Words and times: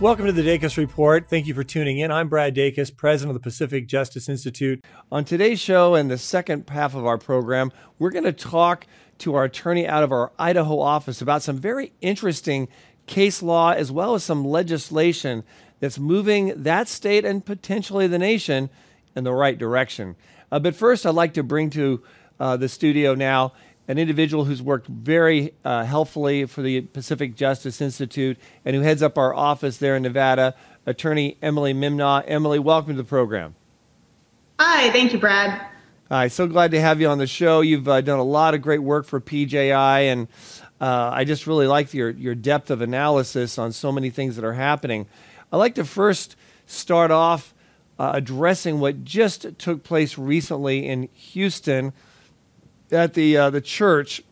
Welcome 0.00 0.24
to 0.24 0.32
the 0.32 0.40
Dacus 0.40 0.78
Report. 0.78 1.26
Thank 1.28 1.46
you 1.46 1.52
for 1.52 1.62
tuning 1.62 1.98
in. 1.98 2.10
I'm 2.10 2.30
Brad 2.30 2.54
Dacus, 2.54 2.96
president 2.96 3.36
of 3.36 3.42
the 3.42 3.46
Pacific 3.46 3.86
Justice 3.86 4.30
Institute. 4.30 4.82
On 5.12 5.26
today's 5.26 5.60
show 5.60 5.94
and 5.94 6.10
the 6.10 6.16
second 6.16 6.70
half 6.70 6.94
of 6.94 7.04
our 7.04 7.18
program, 7.18 7.70
we're 7.98 8.08
going 8.08 8.24
to 8.24 8.32
talk 8.32 8.86
to 9.18 9.34
our 9.34 9.44
attorney 9.44 9.86
out 9.86 10.02
of 10.02 10.10
our 10.10 10.32
Idaho 10.38 10.78
office 10.78 11.20
about 11.20 11.42
some 11.42 11.58
very 11.58 11.92
interesting 12.00 12.66
case 13.06 13.42
law 13.42 13.72
as 13.72 13.92
well 13.92 14.14
as 14.14 14.24
some 14.24 14.42
legislation 14.42 15.44
that's 15.80 15.98
moving 15.98 16.54
that 16.62 16.88
state 16.88 17.26
and 17.26 17.44
potentially 17.44 18.06
the 18.06 18.18
nation 18.18 18.70
in 19.14 19.24
the 19.24 19.34
right 19.34 19.58
direction. 19.58 20.16
Uh, 20.50 20.58
but 20.58 20.74
first, 20.74 21.04
I'd 21.04 21.14
like 21.14 21.34
to 21.34 21.42
bring 21.42 21.68
to 21.70 22.02
uh, 22.40 22.56
the 22.56 22.70
studio 22.70 23.14
now 23.14 23.52
an 23.90 23.98
individual 23.98 24.44
who's 24.44 24.62
worked 24.62 24.86
very 24.86 25.52
uh, 25.64 25.82
helpfully 25.82 26.44
for 26.44 26.62
the 26.62 26.80
Pacific 26.80 27.34
Justice 27.34 27.80
Institute 27.80 28.38
and 28.64 28.76
who 28.76 28.82
heads 28.82 29.02
up 29.02 29.18
our 29.18 29.34
office 29.34 29.78
there 29.78 29.96
in 29.96 30.04
Nevada, 30.04 30.54
attorney 30.86 31.36
Emily 31.42 31.74
Mimnaugh. 31.74 32.22
Emily, 32.28 32.60
welcome 32.60 32.92
to 32.92 32.96
the 32.96 33.02
program. 33.02 33.56
Hi, 34.60 34.92
thank 34.92 35.12
you, 35.12 35.18
Brad. 35.18 35.66
Hi, 36.08 36.28
so 36.28 36.46
glad 36.46 36.70
to 36.70 36.80
have 36.80 37.00
you 37.00 37.08
on 37.08 37.18
the 37.18 37.26
show. 37.26 37.62
You've 37.62 37.88
uh, 37.88 38.00
done 38.00 38.20
a 38.20 38.24
lot 38.24 38.54
of 38.54 38.62
great 38.62 38.78
work 38.78 39.06
for 39.06 39.20
PJI, 39.20 40.02
and 40.02 40.28
uh, 40.80 41.10
I 41.12 41.24
just 41.24 41.48
really 41.48 41.66
like 41.66 41.92
your, 41.92 42.10
your 42.10 42.36
depth 42.36 42.70
of 42.70 42.82
analysis 42.82 43.58
on 43.58 43.72
so 43.72 43.90
many 43.90 44.08
things 44.08 44.36
that 44.36 44.44
are 44.44 44.52
happening. 44.52 45.08
I'd 45.52 45.56
like 45.56 45.74
to 45.74 45.84
first 45.84 46.36
start 46.64 47.10
off 47.10 47.52
uh, 47.98 48.12
addressing 48.14 48.78
what 48.78 49.02
just 49.02 49.58
took 49.58 49.82
place 49.82 50.16
recently 50.16 50.86
in 50.86 51.08
Houston 51.12 51.92
at 52.92 53.14
the 53.14 53.36
uh, 53.36 53.50
the 53.50 53.60
church. 53.60 54.22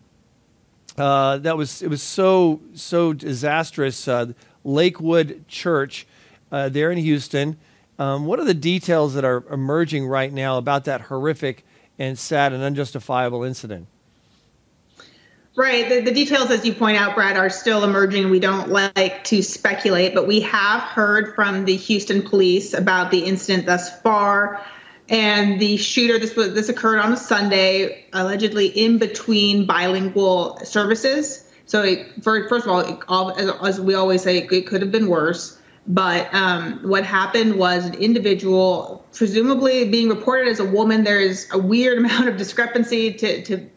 Uh, 0.96 1.38
that 1.38 1.56
was 1.56 1.82
it 1.82 1.88
was 1.88 2.02
so 2.02 2.60
so 2.74 3.12
disastrous. 3.12 4.08
Uh, 4.08 4.32
Lakewood 4.64 5.46
Church 5.48 6.06
uh, 6.50 6.68
there 6.68 6.90
in 6.90 6.98
Houston. 6.98 7.56
Um, 7.98 8.26
what 8.26 8.38
are 8.38 8.44
the 8.44 8.54
details 8.54 9.14
that 9.14 9.24
are 9.24 9.44
emerging 9.50 10.06
right 10.06 10.32
now 10.32 10.58
about 10.58 10.84
that 10.84 11.02
horrific 11.02 11.64
and 11.98 12.18
sad 12.18 12.52
and 12.52 12.62
unjustifiable 12.62 13.42
incident? 13.42 13.88
Right. 15.56 15.88
The, 15.88 16.02
the, 16.02 16.12
details, 16.12 16.52
as 16.52 16.64
you 16.64 16.72
point 16.72 16.96
out, 16.96 17.16
Brad, 17.16 17.36
are 17.36 17.50
still 17.50 17.82
emerging. 17.82 18.30
We 18.30 18.38
don't 18.38 18.68
like 18.68 19.24
to 19.24 19.42
speculate, 19.42 20.14
but 20.14 20.28
we 20.28 20.38
have 20.42 20.82
heard 20.82 21.34
from 21.34 21.64
the 21.64 21.74
Houston 21.74 22.22
police 22.22 22.74
about 22.74 23.10
the 23.10 23.18
incident 23.18 23.66
thus 23.66 24.00
far 24.00 24.64
and 25.08 25.58
the 25.60 25.76
shooter 25.76 26.18
this 26.18 26.36
was 26.36 26.54
this 26.54 26.68
occurred 26.68 26.98
on 26.98 27.12
a 27.12 27.16
sunday 27.16 28.04
allegedly 28.12 28.66
in 28.66 28.98
between 28.98 29.66
bilingual 29.66 30.58
services. 30.64 31.44
So 31.66 31.82
it, 31.82 32.24
for, 32.24 32.48
first 32.48 32.66
of 32.66 32.72
all, 32.72 32.80
it, 32.80 32.98
all 33.08 33.32
as, 33.32 33.50
as, 33.62 33.80
we 33.80 33.94
always 33.94 34.22
say 34.22 34.38
it, 34.38 34.66
could 34.66 34.80
have 34.80 34.90
been 34.90 35.08
worse. 35.08 35.60
But 35.86 36.32
um, 36.34 36.80
what 36.82 37.04
happened 37.04 37.56
was 37.56 37.84
an 37.84 37.94
individual 37.94 39.06
presumably 39.12 39.88
being 39.88 40.08
reported 40.08 40.48
as 40.48 40.60
a 40.60 40.64
woman 40.64 41.04
there 41.04 41.20
is 41.20 41.48
a 41.52 41.58
weird 41.58 41.98
amount 42.04 42.28
of 42.28 42.36
discrepancy 42.36 43.12
to, 43.14 43.42
to 43.44 43.68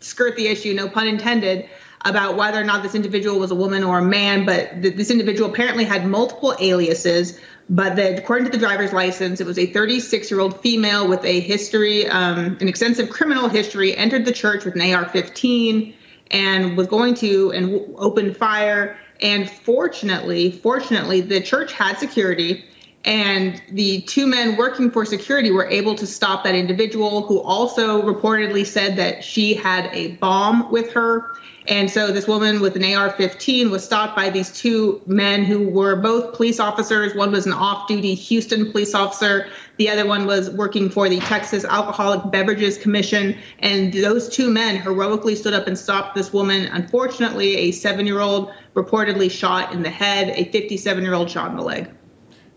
skirt 0.00 0.36
the 0.36 0.46
issue 0.48 0.74
no 0.74 0.88
pun 0.88 1.06
intended 1.06 1.68
about 2.04 2.36
whether 2.36 2.60
or 2.60 2.64
not 2.64 2.82
this 2.82 2.94
individual 2.94 3.38
was 3.38 3.50
a 3.50 3.54
woman 3.54 3.82
or 3.82 3.98
a 3.98 4.04
man. 4.04 4.44
But 4.44 4.82
th- 4.82 4.94
this 4.94 5.10
individual 5.10 5.50
apparently 5.50 5.84
had 5.84 6.06
multiple 6.06 6.54
aliases 6.60 7.40
but 7.70 7.96
the, 7.96 8.18
according 8.18 8.46
to 8.46 8.50
the 8.50 8.58
driver's 8.58 8.92
license, 8.92 9.40
it 9.40 9.46
was 9.46 9.58
a 9.58 9.66
36 9.66 10.30
year 10.30 10.40
old 10.40 10.60
female 10.60 11.08
with 11.08 11.24
a 11.24 11.40
history, 11.40 12.06
um, 12.08 12.58
an 12.60 12.68
extensive 12.68 13.08
criminal 13.10 13.48
history, 13.48 13.96
entered 13.96 14.24
the 14.24 14.32
church 14.32 14.64
with 14.64 14.74
an 14.74 14.92
AR 14.92 15.08
15 15.08 15.94
and 16.30 16.76
was 16.76 16.86
going 16.86 17.14
to 17.14 17.52
and 17.52 17.72
w- 17.72 17.94
opened 17.96 18.36
fire. 18.36 18.98
And 19.22 19.48
fortunately, 19.48 20.50
fortunately, 20.50 21.20
the 21.22 21.40
church 21.40 21.72
had 21.72 21.98
security. 21.98 22.64
And 23.06 23.62
the 23.70 24.00
two 24.02 24.26
men 24.26 24.56
working 24.56 24.90
for 24.90 25.04
security 25.04 25.50
were 25.50 25.66
able 25.66 25.94
to 25.94 26.06
stop 26.06 26.44
that 26.44 26.54
individual 26.54 27.26
who 27.26 27.40
also 27.40 28.02
reportedly 28.02 28.66
said 28.66 28.96
that 28.96 29.22
she 29.22 29.54
had 29.54 29.90
a 29.92 30.16
bomb 30.16 30.70
with 30.70 30.92
her 30.92 31.34
and 31.66 31.90
so 31.90 32.12
this 32.12 32.26
woman 32.26 32.60
with 32.60 32.76
an 32.76 32.84
AR 32.84 33.10
15 33.10 33.70
was 33.70 33.84
stopped 33.84 34.14
by 34.14 34.28
these 34.30 34.50
two 34.50 35.00
men 35.06 35.44
who 35.44 35.68
were 35.68 35.96
both 35.96 36.34
police 36.34 36.60
officers. 36.60 37.14
One 37.14 37.32
was 37.32 37.46
an 37.46 37.52
off 37.52 37.88
duty 37.88 38.14
Houston 38.14 38.70
police 38.70 38.94
officer, 38.94 39.46
the 39.76 39.88
other 39.88 40.06
one 40.06 40.26
was 40.26 40.50
working 40.50 40.88
for 40.88 41.08
the 41.08 41.18
Texas 41.20 41.64
Alcoholic 41.64 42.30
Beverages 42.30 42.78
Commission. 42.78 43.36
And 43.58 43.92
those 43.92 44.28
two 44.28 44.50
men 44.50 44.76
heroically 44.76 45.34
stood 45.34 45.52
up 45.52 45.66
and 45.66 45.76
stopped 45.76 46.14
this 46.14 46.32
woman. 46.32 46.66
Unfortunately, 46.66 47.56
a 47.56 47.70
seven 47.72 48.06
year 48.06 48.20
old 48.20 48.52
reportedly 48.74 49.30
shot 49.30 49.72
in 49.72 49.82
the 49.82 49.90
head, 49.90 50.32
a 50.36 50.50
57 50.50 51.02
year 51.02 51.14
old 51.14 51.30
shot 51.30 51.50
in 51.50 51.56
the 51.56 51.62
leg. 51.62 51.90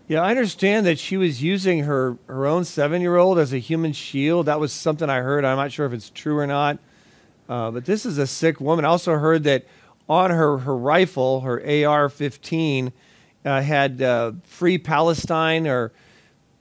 Yeah, 0.06 0.22
I 0.22 0.30
understand 0.30 0.86
that 0.86 0.98
she 0.98 1.16
was 1.16 1.42
using 1.42 1.80
her, 1.80 2.16
her 2.28 2.46
own 2.46 2.64
seven 2.64 3.02
year 3.02 3.16
old 3.16 3.38
as 3.38 3.52
a 3.52 3.58
human 3.58 3.92
shield. 3.92 4.46
That 4.46 4.60
was 4.60 4.72
something 4.72 5.10
I 5.10 5.20
heard. 5.20 5.44
I'm 5.44 5.56
not 5.56 5.72
sure 5.72 5.86
if 5.86 5.92
it's 5.92 6.10
true 6.10 6.38
or 6.38 6.46
not. 6.46 6.78
Uh, 7.48 7.70
but 7.70 7.84
this 7.84 8.04
is 8.04 8.18
a 8.18 8.26
sick 8.26 8.60
woman. 8.60 8.84
I 8.84 8.88
also 8.88 9.14
heard 9.14 9.44
that 9.44 9.66
on 10.08 10.30
her, 10.30 10.58
her 10.58 10.76
rifle, 10.76 11.40
her 11.40 11.86
AR 11.86 12.08
15, 12.08 12.92
uh, 13.44 13.62
had 13.62 14.02
uh, 14.02 14.32
free 14.44 14.78
Palestine 14.78 15.66
or 15.66 15.92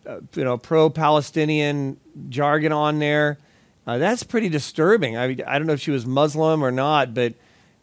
uh, 0.05 0.19
you 0.35 0.43
know 0.43 0.57
pro 0.57 0.89
Palestinian 0.89 1.99
jargon 2.29 2.71
on 2.71 2.99
there. 2.99 3.37
Uh, 3.85 3.97
that's 3.97 4.23
pretty 4.23 4.49
disturbing. 4.49 5.17
I, 5.17 5.27
mean, 5.27 5.41
I 5.47 5.57
don't 5.57 5.67
know 5.67 5.73
if 5.73 5.81
she 5.81 5.91
was 5.91 6.05
Muslim 6.05 6.63
or 6.63 6.71
not, 6.71 7.13
but 7.13 7.33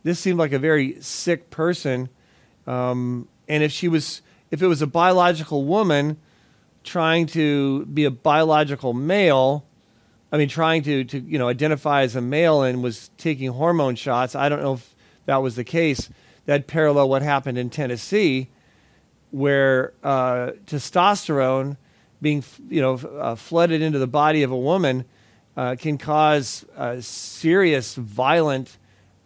this 0.02 0.20
seemed 0.20 0.38
like 0.38 0.52
a 0.52 0.58
very 0.58 1.00
sick 1.00 1.50
person. 1.50 2.10
Um, 2.66 3.28
and 3.48 3.62
if 3.62 3.72
she 3.72 3.88
was, 3.88 4.20
if 4.50 4.62
it 4.62 4.66
was 4.66 4.82
a 4.82 4.86
biological 4.86 5.64
woman 5.64 6.18
trying 6.82 7.26
to 7.28 7.86
be 7.86 8.04
a 8.04 8.10
biological 8.10 8.92
male, 8.92 9.64
I 10.34 10.36
mean, 10.36 10.48
trying 10.48 10.82
to, 10.82 11.04
to 11.04 11.20
you 11.20 11.38
know 11.38 11.46
identify 11.46 12.02
as 12.02 12.16
a 12.16 12.20
male 12.20 12.64
and 12.64 12.82
was 12.82 13.08
taking 13.18 13.52
hormone 13.52 13.94
shots. 13.94 14.34
I 14.34 14.48
don't 14.48 14.60
know 14.60 14.74
if 14.74 14.94
that 15.26 15.36
was 15.36 15.54
the 15.54 15.62
case. 15.62 16.10
That 16.46 16.66
parallel 16.66 17.08
what 17.08 17.22
happened 17.22 17.56
in 17.56 17.70
Tennessee, 17.70 18.48
where 19.30 19.92
uh, 20.02 20.50
testosterone 20.66 21.76
being 22.20 22.42
you 22.68 22.80
know 22.80 22.94
uh, 22.94 23.36
flooded 23.36 23.80
into 23.80 24.00
the 24.00 24.08
body 24.08 24.42
of 24.42 24.50
a 24.50 24.58
woman 24.58 25.04
uh, 25.56 25.76
can 25.78 25.98
cause 25.98 26.66
uh, 26.76 27.00
serious, 27.00 27.94
violent, 27.94 28.76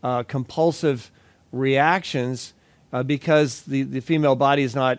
uh, 0.02 0.24
compulsive 0.24 1.10
reactions 1.52 2.52
uh, 2.92 3.02
because 3.02 3.62
the, 3.62 3.82
the 3.82 4.00
female 4.00 4.36
body 4.36 4.62
is 4.62 4.74
not 4.74 4.98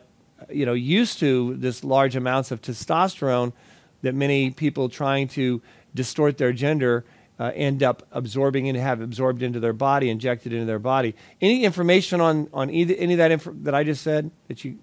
you 0.50 0.66
know 0.66 0.74
used 0.74 1.20
to 1.20 1.56
this 1.58 1.84
large 1.84 2.16
amounts 2.16 2.50
of 2.50 2.64
testosterone 2.64 3.54
that 4.02 4.16
many 4.16 4.50
people 4.50 4.90
trying 4.90 5.28
to 5.28 5.62
distort 5.94 6.38
their 6.38 6.54
gender 6.54 7.06
uh, 7.40 7.52
end 7.56 7.82
up 7.82 8.06
absorbing 8.12 8.68
and 8.68 8.78
have 8.78 9.02
absorbed 9.02 9.42
into 9.42 9.60
their 9.60 9.74
body, 9.74 10.10
injected 10.10 10.52
into 10.52 10.66
their 10.66 10.80
body. 10.80 11.16
Any 11.42 11.64
information 11.64 12.20
on 12.20 12.50
on 12.54 12.70
either, 12.70 12.94
any 12.98 13.14
of 13.14 13.18
that 13.20 13.32
inf- 13.32 13.48
that 13.64 13.74
I 13.74 13.84
just 13.84 14.04
said 14.04 14.30
that 14.48 14.66
you? 14.66 14.78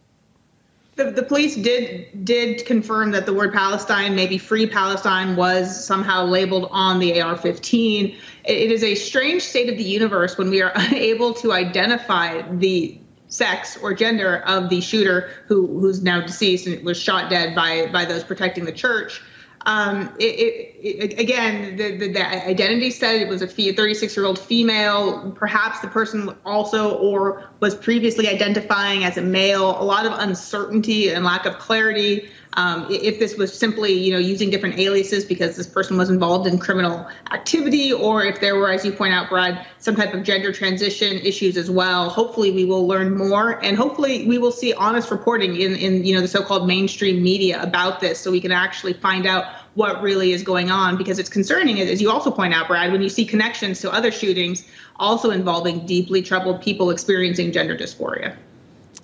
The, 0.97 1.11
the 1.11 1.23
police 1.23 1.57
did 1.57 2.25
did 2.25 2.65
confirm 2.65 3.11
that 3.11 3.27
the 3.27 3.35
word 3.35 3.53
Palestine, 3.53 4.17
maybe 4.17 4.39
free 4.39 4.67
Palestine, 4.67 5.37
was 5.37 5.85
somehow 5.85 6.25
labeled 6.25 6.69
on 6.71 6.99
the 6.99 7.21
AR-15. 7.21 8.17
it 8.45 8.73
is 8.73 8.83
a 8.83 8.95
strange 8.95 9.43
state 9.43 9.69
of 9.69 9.77
the 9.77 9.85
universe 9.85 10.39
when 10.39 10.49
we 10.49 10.63
are 10.63 10.73
unable 10.75 11.35
to 11.35 11.53
identify 11.53 12.41
the 12.57 12.99
sex 13.29 13.77
or 13.83 13.93
gender 13.93 14.39
of 14.47 14.71
the 14.71 14.81
shooter 14.81 15.29
who 15.47 15.67
who's 15.79 16.03
now 16.03 16.23
deceased 16.23 16.67
and 16.67 16.83
was 16.87 16.97
shot 16.97 17.29
dead 17.29 17.55
by 17.55 17.87
by 17.89 18.07
those 18.07 18.25
protecting 18.25 18.65
the 18.65 18.73
church 18.73 19.21
um, 19.67 20.15
it, 20.21 20.25
it, 20.25 21.13
it, 21.13 21.19
again, 21.19 21.77
the, 21.77 21.97
the, 21.97 22.13
the, 22.13 22.25
identity 22.25 22.93
said 22.93 23.21
it 23.21 23.29
was 23.29 23.43
a 23.43 23.49
36 23.49 24.17
year 24.17 24.25
old 24.25 24.39
female. 24.39 25.33
Perhaps 25.33 25.81
the 25.81 25.89
person 25.89 26.31
also 26.45 26.97
or 26.99 27.51
was 27.59 27.75
previously 27.75 28.29
identifying 28.29 29.03
as 29.03 29.17
a 29.17 29.23
male. 29.23 29.71
A 29.81 29.83
lot 29.83 30.07
of 30.07 30.13
uncertainty 30.21 31.11
and 31.11 31.25
lack 31.25 31.47
of 31.47 31.59
clarity. 31.59 32.29
Um, 32.57 32.87
if 32.91 33.19
this 33.19 33.37
was 33.37 33.57
simply, 33.57 33.93
you 33.93 34.11
know, 34.13 34.19
using 34.19 34.49
different 34.49 34.79
aliases 34.79 35.27
because 35.27 35.57
this 35.57 35.67
person 35.67 35.99
was 35.99 36.09
involved 36.09 36.47
in 36.47 36.59
criminal 36.59 37.07
activity, 37.31 37.93
or 37.93 38.25
if 38.25 38.41
there 38.41 38.57
were, 38.57 38.71
as 38.71 38.85
you 38.85 38.93
point 38.93 39.13
out, 39.13 39.29
Brad, 39.29 39.67
some 39.79 39.95
type 39.95 40.15
of 40.15 40.23
gender 40.23 40.53
transition 40.53 41.19
issues 41.19 41.59
as 41.59 41.71
well. 41.71 42.09
Hopefully, 42.09 42.51
we 42.51 42.65
will 42.65 42.87
learn 42.87 43.17
more, 43.17 43.63
and 43.63 43.77
hopefully, 43.77 44.27
we 44.27 44.39
will 44.39 44.53
see 44.53 44.73
honest 44.73 45.11
reporting 45.11 45.61
in, 45.61 45.77
in 45.77 46.05
you 46.05 46.15
know, 46.15 46.23
the 46.23 46.29
so-called 46.29 46.67
mainstream 46.67 47.23
media 47.23 47.63
about 47.63 48.01
this, 48.01 48.19
so 48.19 48.31
we 48.31 48.41
can 48.41 48.53
actually 48.53 48.95
find 48.95 49.27
out 49.27 49.45
what 49.75 50.01
really 50.01 50.33
is 50.33 50.43
going 50.43 50.71
on 50.71 50.97
because 50.97 51.19
it's 51.19 51.29
concerning, 51.29 51.79
as 51.79 52.01
you 52.01 52.11
also 52.11 52.31
point 52.31 52.55
out, 52.55 52.69
Brad, 52.69 52.91
when 52.91 53.03
you 53.03 53.11
see 53.11 53.27
connections 53.27 53.81
to 53.83 53.93
other 53.93 54.11
shootings 54.11 54.65
also 54.99 55.31
involving 55.31 55.85
deeply 55.85 56.23
troubled 56.23 56.63
people 56.63 56.89
experiencing 56.89 57.53
gender 57.53 57.77
dysphoria. 57.77 58.35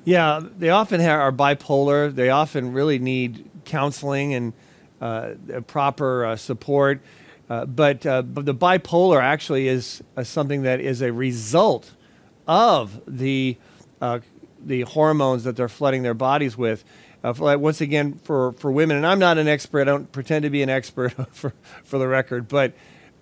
Yeah, 0.05 0.41
they 0.59 0.71
often 0.71 1.01
are 1.01 1.33
bipolar. 1.33 2.13
They 2.13 2.31
often 2.31 2.73
really 2.73 2.99
need 2.99 3.49
counseling 3.65 4.35
and 4.35 4.53
uh, 5.01 5.35
proper 5.67 6.27
uh, 6.27 6.37
support. 6.37 7.01
Uh, 7.49 7.67
but, 7.67 8.05
uh, 8.07 8.23
but 8.23 8.47
the 8.47 8.55
bipolar 8.55 9.23
actually 9.23 9.69
is 9.69 10.03
uh, 10.17 10.25
something 10.25 10.63
that 10.63 10.81
is 10.81 11.03
a 11.03 11.13
result 11.13 11.93
of 12.49 13.01
the, 13.07 13.57
uh, 14.01 14.21
the 14.65 14.83
hormones 14.83 15.45
that 15.45 15.57
they're 15.57 15.69
flooding 15.69 16.03
their 16.03 16.15
bodies 16.15 16.57
with. 16.57 16.85
once 17.23 17.81
again, 17.81 18.15
for, 18.25 18.53
for 18.53 18.73
women, 18.73 18.97
and 18.97 19.07
I'm 19.07 19.19
not 19.19 19.39
an 19.39 19.47
expert, 19.49 19.83
I 19.83 19.85
don't 19.85 20.11
pretend 20.11 20.45
to 20.45 20.51
be 20.51 20.63
an 20.63 20.71
expert 20.71 21.11
for, 21.33 21.53
for 21.85 21.99
the 21.99 22.09
record, 22.09 22.49
but, 22.49 22.73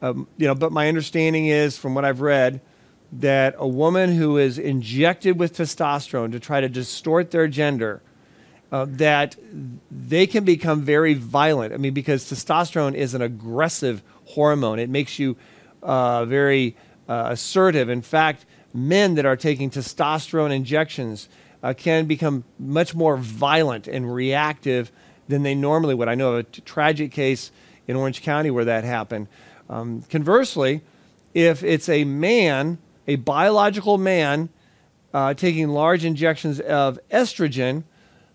um, 0.00 0.29
you 0.38 0.47
know, 0.47 0.55
but 0.55 0.73
my 0.73 0.88
understanding 0.88 1.47
is 1.47 1.77
from 1.77 1.94
what 1.94 2.05
I've 2.05 2.21
read 2.21 2.61
that 3.12 3.55
a 3.59 3.67
woman 3.67 4.15
who 4.15 4.39
is 4.39 4.59
injected 4.59 5.39
with 5.39 5.57
testosterone 5.57 6.31
to 6.33 6.41
try 6.41 6.61
to 6.61 6.69
distort 6.69 7.31
their 7.31 7.49
gender, 7.49 8.03
uh, 8.71 8.87
that 8.89 9.37
they 9.91 10.27
can 10.27 10.45
become 10.45 10.83
very 10.83 11.15
violent. 11.15 11.75
I 11.75 11.77
mean, 11.77 11.93
because 11.93 12.25
testosterone 12.25 12.95
is 12.95 13.15
an 13.15 13.23
aggressive 13.23 14.03
hormone, 14.27 14.79
it 14.79 14.89
makes 14.89 15.19
you 15.19 15.37
uh, 15.83 16.25
very 16.25 16.77
uh, 17.09 17.29
assertive. 17.31 17.89
In 17.89 18.03
fact, 18.03 18.47
men 18.73 19.17
that 19.17 19.27
are 19.27 19.37
taking 19.37 19.71
testosterone 19.71 20.53
injections 20.53 21.29
uh, 21.63 21.75
can 21.77 22.06
become 22.06 22.45
much 22.59 22.95
more 22.95 23.17
violent 23.17 23.89
and 23.89 24.15
reactive 24.15 24.93
than 25.29 25.43
they 25.43 25.55
normally 25.55 25.95
would. 25.95 26.09
I 26.09 26.15
know 26.15 26.35
of 26.35 26.39
a 26.39 26.43
t- 26.45 26.63
tragic 26.63 27.11
case 27.11 27.51
in 27.89 27.97
Orange 27.97 28.23
County 28.23 28.51
where 28.51 28.65
that 28.65 28.85
happened. 28.85 29.27
Um, 29.69 30.03
conversely, 30.03 30.83
if 31.35 31.63
it's 31.63 31.89
a 31.89 32.05
man 32.05 32.79
a 33.11 33.17
biological 33.17 33.99
man 33.99 34.51
uh, 35.12 35.35
taking 35.35 35.69
large 35.69 36.05
injections 36.05 36.61
of 36.61 36.97
estrogen, 37.11 37.83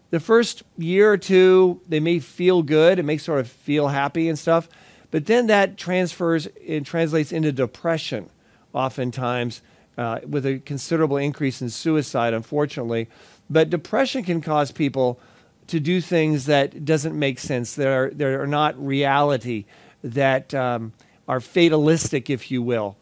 the 0.10 0.20
first 0.20 0.64
year 0.78 1.14
or 1.14 1.18
two, 1.18 1.80
they 1.88 2.02
may 2.02 2.20
feel 2.20 2.62
good. 2.62 3.00
It 3.00 3.04
may 3.04 3.18
sort 3.18 3.40
of 3.40 3.48
feel 3.48 3.88
happy 3.88 4.28
and 4.28 4.38
stuff. 4.38 4.68
But 5.12 5.28
then 5.28 5.48
that 5.48 5.78
transfers 5.78 6.50
and 6.68 6.86
translates 6.86 7.32
into 7.32 7.54
depression, 7.54 8.30
oftentimes, 8.74 9.62
uh, 9.98 10.20
with 10.28 10.46
a 10.46 10.60
considerable 10.60 11.16
increase 11.16 11.62
in 11.62 11.70
suicide, 11.70 12.34
unfortunately. 12.34 13.08
But 13.50 13.70
depression 13.70 14.24
can 14.26 14.42
cause 14.42 14.74
people 14.74 15.22
to 15.68 15.80
do 15.80 16.02
things 16.02 16.48
that 16.48 16.84
doesn't 16.84 17.18
make 17.18 17.40
sense, 17.40 17.76
that 17.76 17.88
are, 17.88 18.10
that 18.10 18.28
are 18.28 18.46
not 18.46 18.78
reality, 18.78 19.64
that 20.04 20.54
um, 20.54 20.92
are 21.30 21.40
fatalistic, 21.40 22.30
if 22.30 22.52
you 22.52 22.62
will. 22.62 22.98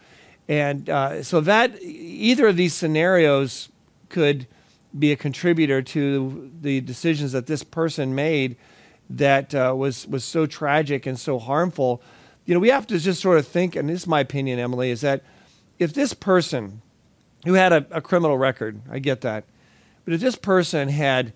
And 0.48 0.90
uh, 0.90 1.24
so 1.24 1.42
that 1.42 1.82
either 1.82 2.48
of 2.48 2.58
these 2.58 2.74
scenarios 2.74 3.70
could 4.10 4.48
be 4.98 5.12
a 5.12 5.16
contributor 5.16 5.82
to 5.82 6.52
the 6.62 6.82
decisions 6.82 7.32
that 7.32 7.48
this 7.48 7.64
person 7.64 8.14
made 8.14 8.58
that 9.10 9.54
uh, 9.56 9.74
was 9.76 10.08
was 10.08 10.24
so 10.24 10.46
tragic 10.46 11.06
and 11.06 11.20
so 11.20 11.40
harmful. 11.40 12.02
You 12.46 12.54
know, 12.54 12.60
we 12.60 12.70
have 12.70 12.88
to 12.88 13.00
just 13.00 13.22
sort 13.22 13.38
of 13.38 13.48
think, 13.48 13.76
and 13.76 13.90
this 13.90 14.02
is 14.02 14.08
my 14.08 14.20
opinion, 14.20 14.60
Emily, 14.60 14.92
is 14.92 15.02
that 15.02 15.24
if 15.80 15.94
this 15.94 16.14
person 16.14 16.82
who 17.46 17.54
had 17.54 17.74
a, 17.74 17.86
a 17.92 18.02
criminal 18.02 18.38
record, 18.38 18.82
I 18.90 19.00
get 19.00 19.22
that, 19.22 19.46
but 20.06 20.14
if 20.14 20.22
this 20.22 20.36
person 20.36 20.90
had 20.90 21.34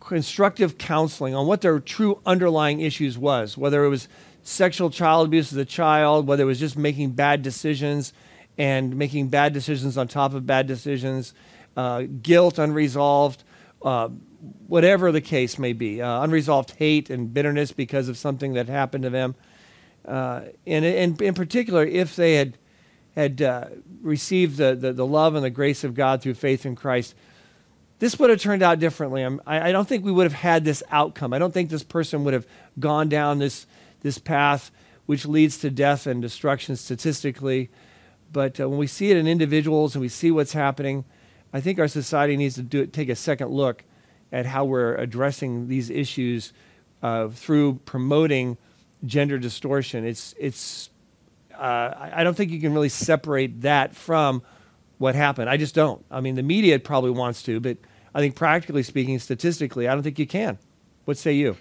constructive 0.00 0.78
counseling 0.78 1.34
on 1.34 1.46
what 1.46 1.62
their 1.62 1.80
true 1.80 2.20
underlying 2.24 2.80
issues 2.80 3.18
was, 3.18 3.56
whether 3.56 3.84
it 3.84 3.88
was 3.88 4.08
sexual 4.46 4.90
child 4.90 5.26
abuse 5.26 5.52
as 5.52 5.58
a 5.58 5.64
child, 5.64 6.26
whether 6.26 6.44
it 6.44 6.46
was 6.46 6.60
just 6.60 6.76
making 6.76 7.10
bad 7.10 7.42
decisions 7.42 8.12
and 8.56 8.96
making 8.96 9.28
bad 9.28 9.52
decisions 9.52 9.98
on 9.98 10.06
top 10.06 10.34
of 10.34 10.46
bad 10.46 10.66
decisions, 10.68 11.34
uh, 11.76 12.04
guilt 12.22 12.58
unresolved, 12.58 13.42
uh, 13.82 14.08
whatever 14.68 15.10
the 15.10 15.20
case 15.20 15.58
may 15.58 15.72
be, 15.72 16.00
uh, 16.00 16.22
unresolved 16.22 16.70
hate 16.72 17.10
and 17.10 17.34
bitterness 17.34 17.72
because 17.72 18.08
of 18.08 18.16
something 18.16 18.54
that 18.54 18.68
happened 18.68 19.02
to 19.02 19.10
them. 19.10 19.34
Uh, 20.04 20.42
and, 20.64 20.84
and 20.84 21.20
in 21.20 21.34
particular, 21.34 21.84
if 21.84 22.14
they 22.14 22.34
had, 22.34 22.56
had 23.16 23.42
uh, 23.42 23.66
received 24.00 24.58
the, 24.58 24.76
the, 24.76 24.92
the, 24.92 25.06
love 25.06 25.34
and 25.34 25.44
the 25.44 25.50
grace 25.50 25.82
of 25.82 25.94
God 25.94 26.22
through 26.22 26.34
faith 26.34 26.64
in 26.64 26.76
Christ, 26.76 27.16
this 27.98 28.16
would 28.20 28.30
have 28.30 28.40
turned 28.40 28.62
out 28.62 28.78
differently. 28.78 29.24
I, 29.24 29.68
I 29.68 29.72
don't 29.72 29.88
think 29.88 30.04
we 30.04 30.12
would 30.12 30.24
have 30.24 30.32
had 30.32 30.64
this 30.64 30.84
outcome. 30.92 31.32
I 31.32 31.40
don't 31.40 31.52
think 31.52 31.68
this 31.68 31.82
person 31.82 32.22
would 32.22 32.34
have 32.34 32.46
gone 32.78 33.08
down 33.08 33.40
this 33.40 33.66
this 34.00 34.18
path 34.18 34.70
which 35.06 35.24
leads 35.24 35.56
to 35.58 35.70
death 35.70 36.06
and 36.06 36.20
destruction 36.20 36.76
statistically. 36.76 37.70
But 38.32 38.60
uh, 38.60 38.68
when 38.68 38.78
we 38.78 38.88
see 38.88 39.10
it 39.10 39.16
in 39.16 39.26
individuals 39.26 39.94
and 39.94 40.02
we 40.02 40.08
see 40.08 40.30
what's 40.30 40.52
happening, 40.52 41.04
I 41.52 41.60
think 41.60 41.78
our 41.78 41.88
society 41.88 42.36
needs 42.36 42.56
to 42.56 42.62
do, 42.62 42.86
take 42.86 43.08
a 43.08 43.16
second 43.16 43.50
look 43.50 43.84
at 44.32 44.46
how 44.46 44.64
we're 44.64 44.96
addressing 44.96 45.68
these 45.68 45.88
issues 45.90 46.52
uh, 47.02 47.28
through 47.28 47.80
promoting 47.84 48.58
gender 49.04 49.38
distortion. 49.38 50.04
It's, 50.04 50.34
it's, 50.38 50.90
uh, 51.56 52.10
I 52.12 52.24
don't 52.24 52.36
think 52.36 52.50
you 52.50 52.60
can 52.60 52.74
really 52.74 52.88
separate 52.88 53.62
that 53.62 53.94
from 53.94 54.42
what 54.98 55.14
happened. 55.14 55.48
I 55.48 55.56
just 55.56 55.74
don't. 55.74 56.04
I 56.10 56.20
mean, 56.20 56.34
the 56.34 56.42
media 56.42 56.78
probably 56.80 57.10
wants 57.12 57.42
to, 57.44 57.60
but 57.60 57.78
I 58.14 58.20
think 58.20 58.34
practically 58.34 58.82
speaking, 58.82 59.18
statistically, 59.18 59.86
I 59.86 59.94
don't 59.94 60.02
think 60.02 60.18
you 60.18 60.26
can. 60.26 60.58
What 61.04 61.16
say 61.16 61.34
you? 61.34 61.56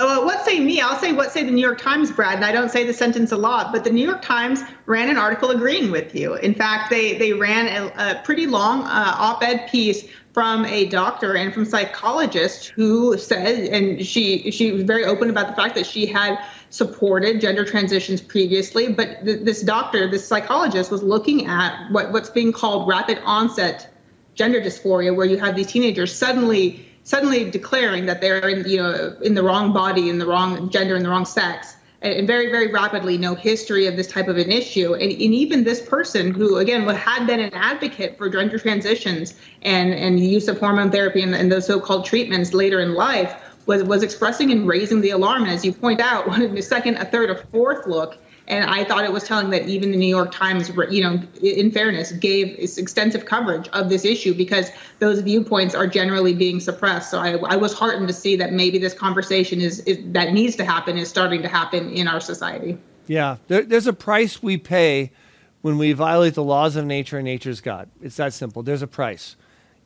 Uh, 0.00 0.22
what 0.22 0.44
say 0.44 0.60
me? 0.60 0.80
I'll 0.80 0.98
say 0.98 1.12
what 1.12 1.32
say 1.32 1.42
the 1.42 1.50
New 1.50 1.60
York 1.60 1.80
Times, 1.80 2.12
Brad, 2.12 2.36
and 2.36 2.44
I 2.44 2.52
don't 2.52 2.70
say 2.70 2.84
the 2.84 2.94
sentence 2.94 3.32
a 3.32 3.36
lot, 3.36 3.72
but 3.72 3.82
the 3.82 3.90
New 3.90 4.06
York 4.06 4.22
Times 4.22 4.62
ran 4.86 5.10
an 5.10 5.16
article 5.16 5.50
agreeing 5.50 5.90
with 5.90 6.14
you. 6.14 6.34
In 6.34 6.54
fact, 6.54 6.88
they 6.88 7.18
they 7.18 7.32
ran 7.32 7.66
a, 7.66 7.86
a 8.10 8.22
pretty 8.22 8.46
long 8.46 8.82
uh, 8.84 9.14
op-ed 9.18 9.68
piece 9.68 10.08
from 10.32 10.64
a 10.66 10.84
doctor 10.86 11.36
and 11.36 11.52
from 11.52 11.64
psychologist 11.64 12.68
who 12.68 13.18
said, 13.18 13.58
and 13.70 14.06
she 14.06 14.52
she 14.52 14.70
was 14.70 14.84
very 14.84 15.04
open 15.04 15.30
about 15.30 15.48
the 15.48 15.54
fact 15.54 15.74
that 15.74 15.84
she 15.84 16.06
had 16.06 16.38
supported 16.70 17.40
gender 17.40 17.64
transitions 17.64 18.20
previously, 18.20 18.92
but 18.92 19.24
th- 19.24 19.40
this 19.42 19.62
doctor, 19.62 20.08
this 20.08 20.24
psychologist, 20.24 20.92
was 20.92 21.02
looking 21.02 21.46
at 21.46 21.90
what, 21.90 22.12
what's 22.12 22.30
being 22.30 22.52
called 22.52 22.86
rapid 22.86 23.18
onset 23.24 23.92
gender 24.34 24.60
dysphoria, 24.60 25.12
where 25.16 25.26
you 25.26 25.38
have 25.38 25.56
these 25.56 25.66
teenagers 25.66 26.14
suddenly 26.14 26.87
suddenly 27.08 27.50
declaring 27.50 28.04
that 28.04 28.20
they're 28.20 28.50
in 28.50 28.68
you 28.68 28.76
know 28.76 29.16
in 29.22 29.34
the 29.34 29.42
wrong 29.42 29.72
body, 29.72 30.10
in 30.10 30.18
the 30.18 30.26
wrong 30.26 30.68
gender, 30.68 30.94
in 30.94 31.02
the 31.02 31.08
wrong 31.08 31.24
sex, 31.24 31.74
and, 32.02 32.26
very 32.26 32.50
very 32.50 32.70
rapidly 32.70 33.16
no 33.16 33.34
history 33.34 33.86
of 33.86 33.96
this 33.96 34.06
type 34.06 34.28
of 34.28 34.36
an 34.36 34.52
issue, 34.52 34.92
and, 34.92 35.10
and 35.10 35.34
even 35.42 35.64
this 35.64 35.80
person 35.80 36.32
who 36.32 36.58
again 36.58 36.86
had 36.86 37.26
been 37.26 37.40
an 37.40 37.54
advocate 37.54 38.18
for 38.18 38.28
gender 38.28 38.58
transitions 38.58 39.34
and 39.62 39.94
and 39.94 40.20
use 40.20 40.48
of 40.48 40.60
hormone 40.60 40.90
therapy 40.90 41.22
and, 41.22 41.34
and 41.34 41.50
those 41.50 41.66
so-called 41.66 42.04
treatments 42.04 42.52
later 42.52 42.80
in 42.80 42.92
life 42.92 43.34
was 43.64 43.82
was 43.84 44.02
expressing 44.02 44.52
and 44.52 44.68
raising 44.68 45.00
the 45.00 45.10
alarm. 45.10 45.44
And 45.44 45.52
as 45.52 45.64
you 45.64 45.72
point 45.72 46.00
out, 46.00 46.28
one 46.34 46.60
second, 46.60 46.96
a 46.96 47.06
third, 47.06 47.30
a 47.30 47.36
fourth 47.46 47.86
look 47.86 48.18
and 48.48 48.64
I 48.64 48.82
thought 48.82 49.04
it 49.04 49.12
was 49.12 49.24
telling 49.24 49.50
that 49.50 49.68
even 49.68 49.90
the 49.90 49.98
New 49.98 50.08
York 50.08 50.32
Times, 50.32 50.70
you 50.90 51.02
know, 51.02 51.22
in 51.42 51.70
fairness, 51.70 52.12
gave 52.12 52.58
extensive 52.58 53.26
coverage 53.26 53.68
of 53.68 53.90
this 53.90 54.06
issue 54.06 54.32
because 54.32 54.70
those 55.00 55.20
viewpoints 55.20 55.74
are 55.74 55.86
generally 55.86 56.32
being 56.32 56.58
suppressed. 56.58 57.10
So 57.10 57.18
I, 57.18 57.36
I 57.44 57.56
was 57.56 57.74
heartened 57.74 58.08
to 58.08 58.14
see 58.14 58.36
that 58.36 58.54
maybe 58.54 58.78
this 58.78 58.94
conversation 58.94 59.60
is, 59.60 59.80
is, 59.80 59.98
that 60.12 60.32
needs 60.32 60.56
to 60.56 60.64
happen 60.64 60.96
is 60.96 61.10
starting 61.10 61.42
to 61.42 61.48
happen 61.48 61.90
in 61.90 62.08
our 62.08 62.20
society. 62.20 62.78
Yeah, 63.06 63.36
there, 63.48 63.62
there's 63.62 63.86
a 63.86 63.92
price 63.92 64.42
we 64.42 64.56
pay 64.56 65.12
when 65.60 65.76
we 65.76 65.92
violate 65.92 66.32
the 66.32 66.44
laws 66.44 66.74
of 66.74 66.86
nature 66.86 67.18
and 67.18 67.26
nature's 67.26 67.60
God. 67.60 67.90
It's 68.00 68.16
that 68.16 68.32
simple. 68.32 68.62
There's 68.62 68.82
a 68.82 68.86
price. 68.86 69.36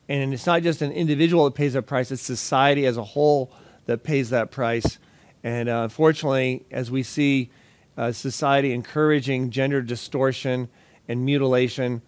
And 0.07 0.33
it's 0.33 0.45
not 0.45 0.63
just 0.63 0.81
an 0.81 0.91
individual 0.93 1.45
that 1.45 1.55
pays 1.55 1.73
that 1.73 1.83
price, 1.83 2.11
it's 2.11 2.21
society 2.21 2.85
as 2.85 2.95
a 2.95 3.03
whole 3.03 3.51
that 3.87 4.03
pays 4.03 4.29
that 4.29 4.51
price. 4.51 4.99
And 5.43 5.67
uh, 5.67 5.81
unfortunately, 5.83 6.63
as 6.71 6.89
we 6.89 7.03
see 7.03 7.49
uh, 7.97 8.11
society 8.11 8.73
encouraging 8.73 9.49
gender 9.49 9.81
distortion 9.81 10.69
and 11.07 11.25
mutilation. 11.25 12.01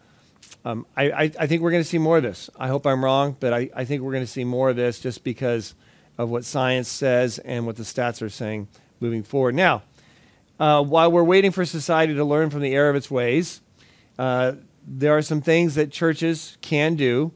Um, 0.63 0.85
I, 0.95 1.11
I, 1.11 1.31
I, 1.39 1.47
think 1.47 1.61
we're 1.61 1.71
going 1.71 1.83
to 1.83 1.89
see 1.89 1.97
more 1.97 2.17
of 2.17 2.23
this. 2.23 2.49
I 2.57 2.67
hope 2.67 2.85
I'm 2.87 3.03
wrong, 3.03 3.35
but 3.39 3.53
I, 3.53 3.69
I 3.75 3.85
think 3.85 4.01
we're 4.01 4.11
going 4.11 4.23
to 4.23 4.31
see 4.31 4.43
more 4.43 4.69
of 4.69 4.75
this 4.75 4.99
just 4.99 5.23
because 5.23 5.75
of 6.17 6.29
what 6.29 6.45
science 6.45 6.87
says 6.87 7.39
and 7.39 7.65
what 7.65 7.75
the 7.75 7.83
stats 7.83 8.21
are 8.21 8.29
saying 8.29 8.67
moving 8.99 9.23
forward. 9.23 9.55
Now, 9.55 9.83
uh, 10.59 10.81
while 10.83 11.11
we're 11.11 11.23
waiting 11.23 11.51
for 11.51 11.65
society 11.65 12.13
to 12.13 12.23
learn 12.23 12.49
from 12.49 12.61
the 12.61 12.73
error 12.73 12.89
of 12.89 12.95
its 12.95 13.11
ways, 13.11 13.61
uh, 14.17 14.53
there 14.87 15.15
are 15.15 15.21
some 15.21 15.41
things 15.41 15.75
that 15.75 15.91
churches 15.91 16.57
can 16.61 16.95
do 16.95 17.33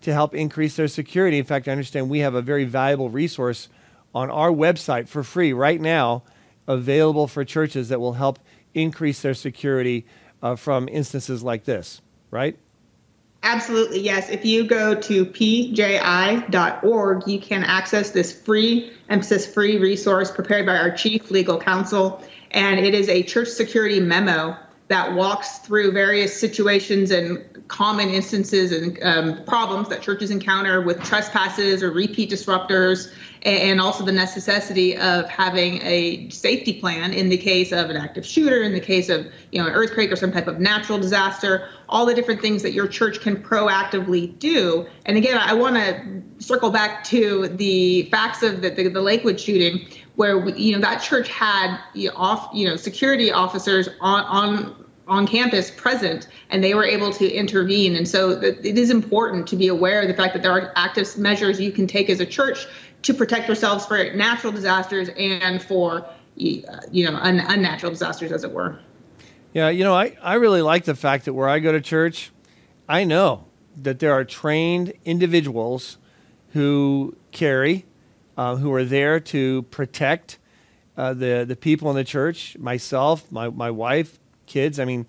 to 0.00 0.12
help 0.12 0.34
increase 0.34 0.76
their 0.76 0.88
security. 0.88 1.38
In 1.38 1.44
fact, 1.44 1.68
I 1.68 1.72
understand 1.72 2.10
we 2.10 2.20
have 2.20 2.34
a 2.34 2.42
very 2.42 2.64
valuable 2.64 3.10
resource 3.10 3.68
on 4.14 4.30
our 4.30 4.50
website 4.50 5.08
for 5.08 5.22
free 5.22 5.52
right 5.52 5.80
now, 5.80 6.22
available 6.68 7.26
for 7.26 7.44
churches 7.44 7.88
that 7.88 8.00
will 8.00 8.14
help 8.14 8.38
increase 8.74 9.22
their 9.22 9.34
security 9.34 10.06
uh, 10.42 10.56
from 10.56 10.88
instances 10.88 11.42
like 11.42 11.64
this, 11.64 12.00
right? 12.30 12.58
Absolutely, 13.42 14.00
yes. 14.00 14.28
If 14.28 14.44
you 14.44 14.66
go 14.66 14.94
to 14.94 15.24
pji.org, 15.24 17.28
you 17.28 17.38
can 17.38 17.62
access 17.62 18.10
this 18.10 18.32
free, 18.32 18.92
emphasis 19.08 19.46
free 19.46 19.78
resource 19.78 20.32
prepared 20.32 20.66
by 20.66 20.76
our 20.76 20.90
chief 20.90 21.30
legal 21.30 21.58
counsel. 21.58 22.22
And 22.50 22.80
it 22.80 22.94
is 22.94 23.08
a 23.08 23.22
church 23.22 23.48
security 23.48 24.00
memo 24.00 24.56
that 24.88 25.14
walks 25.14 25.58
through 25.58 25.92
various 25.92 26.38
situations 26.38 27.10
and 27.10 27.44
common 27.68 28.08
instances 28.08 28.72
and 28.72 28.98
um, 29.02 29.44
problems 29.44 29.88
that 29.88 30.00
churches 30.00 30.30
encounter 30.30 30.80
with 30.80 31.02
trespasses 31.02 31.82
or 31.82 31.90
repeat 31.90 32.30
disruptors, 32.30 33.12
and 33.46 33.80
also 33.80 34.04
the 34.04 34.12
necessity 34.12 34.96
of 34.96 35.28
having 35.28 35.80
a 35.82 36.28
safety 36.30 36.80
plan 36.80 37.12
in 37.12 37.28
the 37.28 37.36
case 37.36 37.70
of 37.70 37.90
an 37.90 37.96
active 37.96 38.26
shooter, 38.26 38.62
in 38.62 38.72
the 38.72 38.80
case 38.80 39.08
of 39.08 39.26
you 39.52 39.62
know 39.62 39.68
an 39.68 39.74
earthquake 39.74 40.10
or 40.10 40.16
some 40.16 40.32
type 40.32 40.48
of 40.48 40.58
natural 40.58 40.98
disaster, 40.98 41.68
all 41.88 42.04
the 42.04 42.14
different 42.14 42.40
things 42.40 42.62
that 42.62 42.72
your 42.72 42.88
church 42.88 43.20
can 43.20 43.36
proactively 43.36 44.36
do. 44.40 44.84
And 45.04 45.16
again, 45.16 45.38
I 45.38 45.54
want 45.54 45.76
to 45.76 46.22
circle 46.44 46.70
back 46.70 47.04
to 47.04 47.46
the 47.48 48.02
facts 48.10 48.42
of 48.42 48.62
the, 48.62 48.70
the, 48.70 48.88
the 48.88 49.00
Lakewood 49.00 49.40
shooting, 49.40 49.86
where 50.16 50.48
you 50.48 50.72
know 50.72 50.80
that 50.80 51.00
church 51.00 51.28
had 51.28 51.78
you 51.94 52.08
know, 52.08 52.16
off 52.16 52.50
you 52.52 52.68
know 52.68 52.74
security 52.74 53.30
officers 53.30 53.88
on 54.00 54.24
on 54.24 54.86
on 55.08 55.24
campus 55.26 55.70
present 55.70 56.26
and 56.50 56.64
they 56.64 56.74
were 56.74 56.84
able 56.84 57.12
to 57.12 57.30
intervene 57.30 57.94
and 57.94 58.08
so 58.08 58.30
it 58.30 58.76
is 58.76 58.90
important 58.90 59.46
to 59.46 59.54
be 59.54 59.68
aware 59.68 60.02
of 60.02 60.08
the 60.08 60.14
fact 60.14 60.34
that 60.34 60.42
there 60.42 60.50
are 60.50 60.72
active 60.74 61.16
measures 61.16 61.60
you 61.60 61.70
can 61.70 61.86
take 61.86 62.10
as 62.10 62.18
a 62.18 62.26
church 62.26 62.66
to 63.06 63.14
protect 63.14 63.48
ourselves 63.48 63.86
for 63.86 64.12
natural 64.14 64.52
disasters 64.52 65.08
and 65.16 65.62
for 65.62 66.06
you 66.36 66.64
know 67.04 67.16
un- 67.16 67.42
unnatural 67.48 67.90
disasters 67.90 68.30
as 68.30 68.44
it 68.44 68.52
were 68.52 68.78
yeah 69.52 69.68
you 69.68 69.82
know 69.82 69.94
I, 69.94 70.16
I 70.22 70.34
really 70.34 70.62
like 70.62 70.84
the 70.84 70.94
fact 70.94 71.24
that 71.24 71.32
where 71.32 71.48
i 71.48 71.58
go 71.58 71.72
to 71.72 71.80
church 71.80 72.30
i 72.88 73.04
know 73.04 73.46
that 73.76 74.00
there 74.00 74.12
are 74.12 74.24
trained 74.24 74.92
individuals 75.04 75.98
who 76.52 77.16
carry 77.32 77.86
uh, 78.36 78.56
who 78.56 78.72
are 78.74 78.84
there 78.84 79.18
to 79.18 79.62
protect 79.62 80.38
uh, 80.96 81.14
the 81.14 81.44
the 81.48 81.56
people 81.56 81.88
in 81.90 81.96
the 81.96 82.04
church 82.04 82.56
myself 82.58 83.32
my, 83.32 83.48
my 83.48 83.70
wife 83.70 84.18
kids. 84.46 84.78
I 84.78 84.84
mean, 84.84 85.06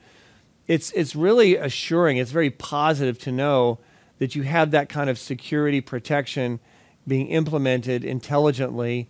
it's 0.67 0.91
it's 0.91 1.15
really 1.15 1.55
assuring. 1.55 2.17
It's 2.17 2.31
very 2.31 2.49
positive 2.49 3.17
to 3.19 3.31
know 3.31 3.79
that 4.19 4.35
you 4.35 4.43
have 4.43 4.71
that 4.71 4.89
kind 4.89 5.09
of 5.09 5.17
security 5.17 5.79
protection 5.79 6.59
being 7.07 7.27
implemented 7.27 8.03
intelligently 8.03 9.09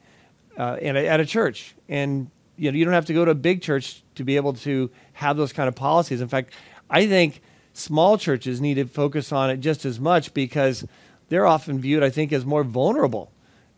uh, 0.58 0.78
a, 0.82 1.08
at 1.08 1.20
a 1.20 1.26
church. 1.26 1.76
And 1.90 2.30
you 2.58 2.72
know, 2.72 2.78
you 2.78 2.86
don't 2.86 2.94
have 2.94 3.06
to 3.06 3.14
go 3.14 3.26
to 3.26 3.32
a 3.32 3.36
big 3.36 3.62
church 3.62 4.04
to 4.16 4.24
be 4.24 4.36
able 4.36 4.54
to 4.54 4.90
have 5.14 5.38
those 5.38 5.54
kind 5.54 5.68
of 5.68 5.76
policies. 5.76 6.22
In 6.22 6.28
fact, 6.28 6.54
I 6.90 7.08
think 7.08 7.42
small 7.74 8.18
churches 8.18 8.60
need 8.60 8.76
to 8.76 8.86
focus 8.86 9.32
on 9.32 9.50
it 9.50 9.58
just 9.58 9.86
as 9.86 10.00
much 10.00 10.34
because 10.34 10.86
they're 11.30 11.46
often 11.46 11.80
viewed, 11.80 12.04
I 12.04 12.10
think, 12.10 12.32
as 12.32 12.46
more 12.46 12.64
vulnerable 12.64 13.32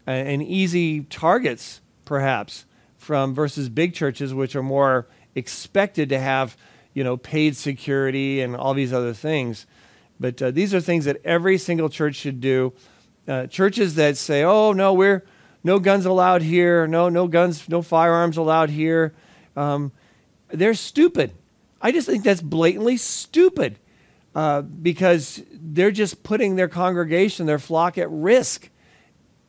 and, 0.08 0.28
and 0.28 0.44
easy 0.44 1.02
targets, 1.02 1.82
perhaps, 2.06 2.66
from 2.98 3.34
versus 3.34 3.70
big 3.70 3.94
churches, 3.94 4.34
which 4.34 4.56
are 4.56 4.64
more 4.64 5.08
expected 5.36 6.10
to 6.10 6.20
have, 6.20 6.56
you 6.94 7.04
know, 7.04 7.18
paid 7.18 7.56
security 7.56 8.42
and 8.42 8.56
all 8.56 8.74
these 8.74 8.94
other 8.94 9.14
things. 9.14 9.66
But 10.20 10.42
uh, 10.42 10.52
these 10.52 10.74
are 10.74 10.82
things 10.82 11.06
that 11.06 11.22
every 11.24 11.58
single 11.58 11.90
church 11.90 12.16
should 12.16 12.42
do. 12.42 12.74
Uh, 13.28 13.48
churches 13.48 13.96
that 13.96 14.18
say, 14.18 14.44
"Oh 14.44 14.74
no, 14.74 14.94
we're 14.94 15.24
no 15.64 15.80
guns 15.80 16.06
allowed 16.06 16.42
here. 16.42 16.88
No, 16.88 17.10
no 17.10 17.28
guns, 17.28 17.68
no 17.70 17.82
firearms 17.82 18.38
allowed 18.38 18.70
here," 18.70 19.14
um, 19.56 19.92
they're 20.50 20.74
stupid. 20.74 21.34
I 21.82 21.92
just 21.92 22.08
think 22.08 22.24
that's 22.24 22.42
blatantly 22.42 22.98
stupid 22.98 23.78
uh, 24.36 24.62
because 24.62 25.44
they're 25.52 25.92
just 25.92 26.24
putting 26.24 26.56
their 26.56 26.68
congregation, 26.68 27.46
their 27.46 27.60
flock, 27.60 27.98
at 27.98 28.10
risk, 28.10 28.70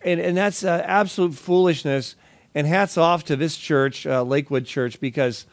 and 0.02 0.20
and 0.20 0.36
that's 0.36 0.64
uh, 0.64 0.82
absolute 0.84 1.34
foolishness. 1.34 2.16
And 2.52 2.66
hats 2.66 2.98
off 2.98 3.24
to 3.26 3.36
this 3.36 3.56
church, 3.56 4.06
uh, 4.06 4.24
Lakewood 4.24 4.66
Church, 4.66 5.00
because 5.00 5.46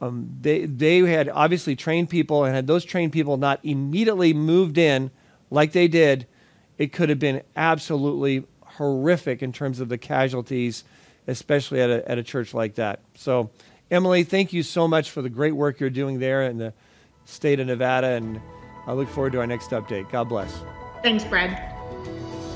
um, 0.00 0.36
they, 0.40 0.66
they 0.66 0.98
had 0.98 1.28
obviously 1.28 1.76
trained 1.76 2.10
people, 2.10 2.44
and 2.44 2.54
had 2.54 2.66
those 2.66 2.84
trained 2.84 3.12
people 3.12 3.36
not 3.36 3.60
immediately 3.62 4.34
moved 4.34 4.76
in 4.76 5.12
like 5.50 5.70
they 5.70 5.86
did, 5.86 6.26
it 6.78 6.92
could 6.92 7.08
have 7.08 7.18
been 7.18 7.42
absolutely 7.56 8.44
horrific 8.64 9.42
in 9.42 9.52
terms 9.52 9.80
of 9.80 9.88
the 9.88 9.98
casualties, 9.98 10.84
especially 11.26 11.80
at 11.80 11.90
a, 11.90 12.10
at 12.10 12.18
a 12.18 12.22
church 12.22 12.54
like 12.54 12.74
that. 12.74 13.00
So, 13.14 13.50
Emily, 13.90 14.24
thank 14.24 14.52
you 14.52 14.62
so 14.62 14.88
much 14.88 15.10
for 15.10 15.22
the 15.22 15.28
great 15.28 15.52
work 15.52 15.78
you're 15.80 15.90
doing 15.90 16.18
there 16.18 16.42
in 16.42 16.58
the 16.58 16.72
state 17.26 17.60
of 17.60 17.66
Nevada, 17.66 18.08
and 18.08 18.40
I 18.86 18.92
look 18.92 19.08
forward 19.08 19.32
to 19.32 19.40
our 19.40 19.46
next 19.46 19.70
update. 19.70 20.10
God 20.10 20.28
bless. 20.28 20.62
Thanks, 21.02 21.24
Brad. 21.24 21.73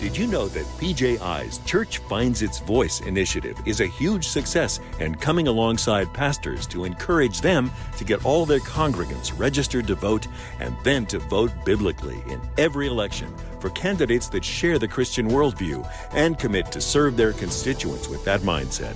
Did 0.00 0.16
you 0.16 0.28
know 0.28 0.46
that 0.46 0.64
PJI's 0.78 1.58
Church 1.66 1.98
Finds 1.98 2.42
Its 2.42 2.60
Voice 2.60 3.00
initiative 3.00 3.60
is 3.66 3.80
a 3.80 3.88
huge 3.88 4.28
success 4.28 4.78
and 5.00 5.20
coming 5.20 5.48
alongside 5.48 6.14
pastors 6.14 6.68
to 6.68 6.84
encourage 6.84 7.40
them 7.40 7.68
to 7.96 8.04
get 8.04 8.24
all 8.24 8.46
their 8.46 8.60
congregants 8.60 9.36
registered 9.36 9.88
to 9.88 9.96
vote 9.96 10.28
and 10.60 10.76
then 10.84 11.04
to 11.06 11.18
vote 11.18 11.50
biblically 11.64 12.22
in 12.28 12.40
every 12.58 12.86
election 12.86 13.34
for 13.58 13.70
candidates 13.70 14.28
that 14.28 14.44
share 14.44 14.78
the 14.78 14.86
Christian 14.86 15.28
worldview 15.30 15.84
and 16.12 16.38
commit 16.38 16.70
to 16.70 16.80
serve 16.80 17.16
their 17.16 17.32
constituents 17.32 18.08
with 18.08 18.24
that 18.24 18.42
mindset? 18.42 18.94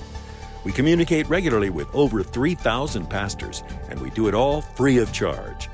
We 0.63 0.71
communicate 0.71 1.29
regularly 1.29 1.71
with 1.71 1.93
over 1.97 2.23
3,000 2.23 3.11
pastors, 3.11 3.65
and 3.91 4.01
we 4.01 4.11
do 4.11 4.29
it 4.29 4.35
all 4.35 4.61
free 4.61 4.99
of 4.99 5.13
charge. 5.13 5.69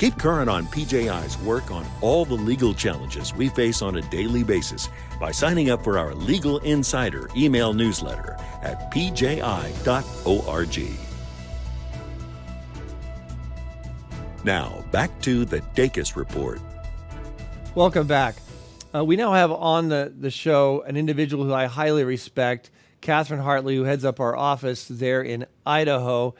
Keep 0.00 0.18
current 0.18 0.48
on 0.48 0.64
PJI's 0.68 1.36
work 1.40 1.70
on 1.70 1.86
all 2.00 2.24
the 2.24 2.32
legal 2.32 2.72
challenges 2.72 3.34
we 3.34 3.50
face 3.50 3.82
on 3.82 3.96
a 3.96 4.00
daily 4.00 4.42
basis 4.42 4.88
by 5.20 5.30
signing 5.30 5.68
up 5.68 5.84
for 5.84 5.98
our 5.98 6.14
Legal 6.14 6.56
Insider 6.60 7.28
email 7.36 7.74
newsletter 7.74 8.38
at 8.62 8.90
pji.org. 8.90 9.78
Now, 14.42 14.82
back 14.90 15.20
to 15.20 15.44
the 15.44 15.60
Dacus 15.74 16.16
Report. 16.16 16.62
Welcome 17.74 18.06
back. 18.06 18.36
Uh, 18.94 19.04
we 19.04 19.16
now 19.16 19.34
have 19.34 19.52
on 19.52 19.90
the, 19.90 20.10
the 20.18 20.30
show 20.30 20.80
an 20.86 20.96
individual 20.96 21.44
who 21.44 21.52
I 21.52 21.66
highly 21.66 22.04
respect, 22.04 22.70
Catherine 23.02 23.40
Hartley, 23.40 23.76
who 23.76 23.82
heads 23.82 24.06
up 24.06 24.18
our 24.18 24.34
office 24.34 24.88
there 24.88 25.20
in 25.20 25.44
Idaho. 25.66 26.34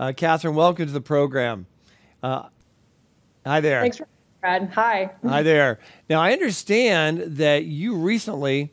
Uh, 0.00 0.14
Catherine, 0.16 0.54
welcome 0.54 0.86
to 0.86 0.92
the 0.92 1.02
program. 1.02 1.66
Uh, 2.22 2.44
Hi 3.44 3.60
there. 3.60 3.80
Thanks, 3.80 4.00
Brad. 4.40 4.70
Hi. 4.74 5.10
Hi 5.26 5.42
there. 5.42 5.80
Now, 6.08 6.20
I 6.20 6.32
understand 6.32 7.36
that 7.38 7.64
you 7.64 7.96
recently 7.96 8.72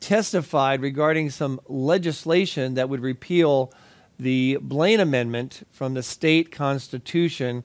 testified 0.00 0.82
regarding 0.82 1.30
some 1.30 1.60
legislation 1.68 2.74
that 2.74 2.88
would 2.88 3.00
repeal 3.00 3.72
the 4.18 4.58
Blaine 4.60 4.98
Amendment 4.98 5.66
from 5.70 5.94
the 5.94 6.02
state 6.02 6.50
constitution. 6.50 7.62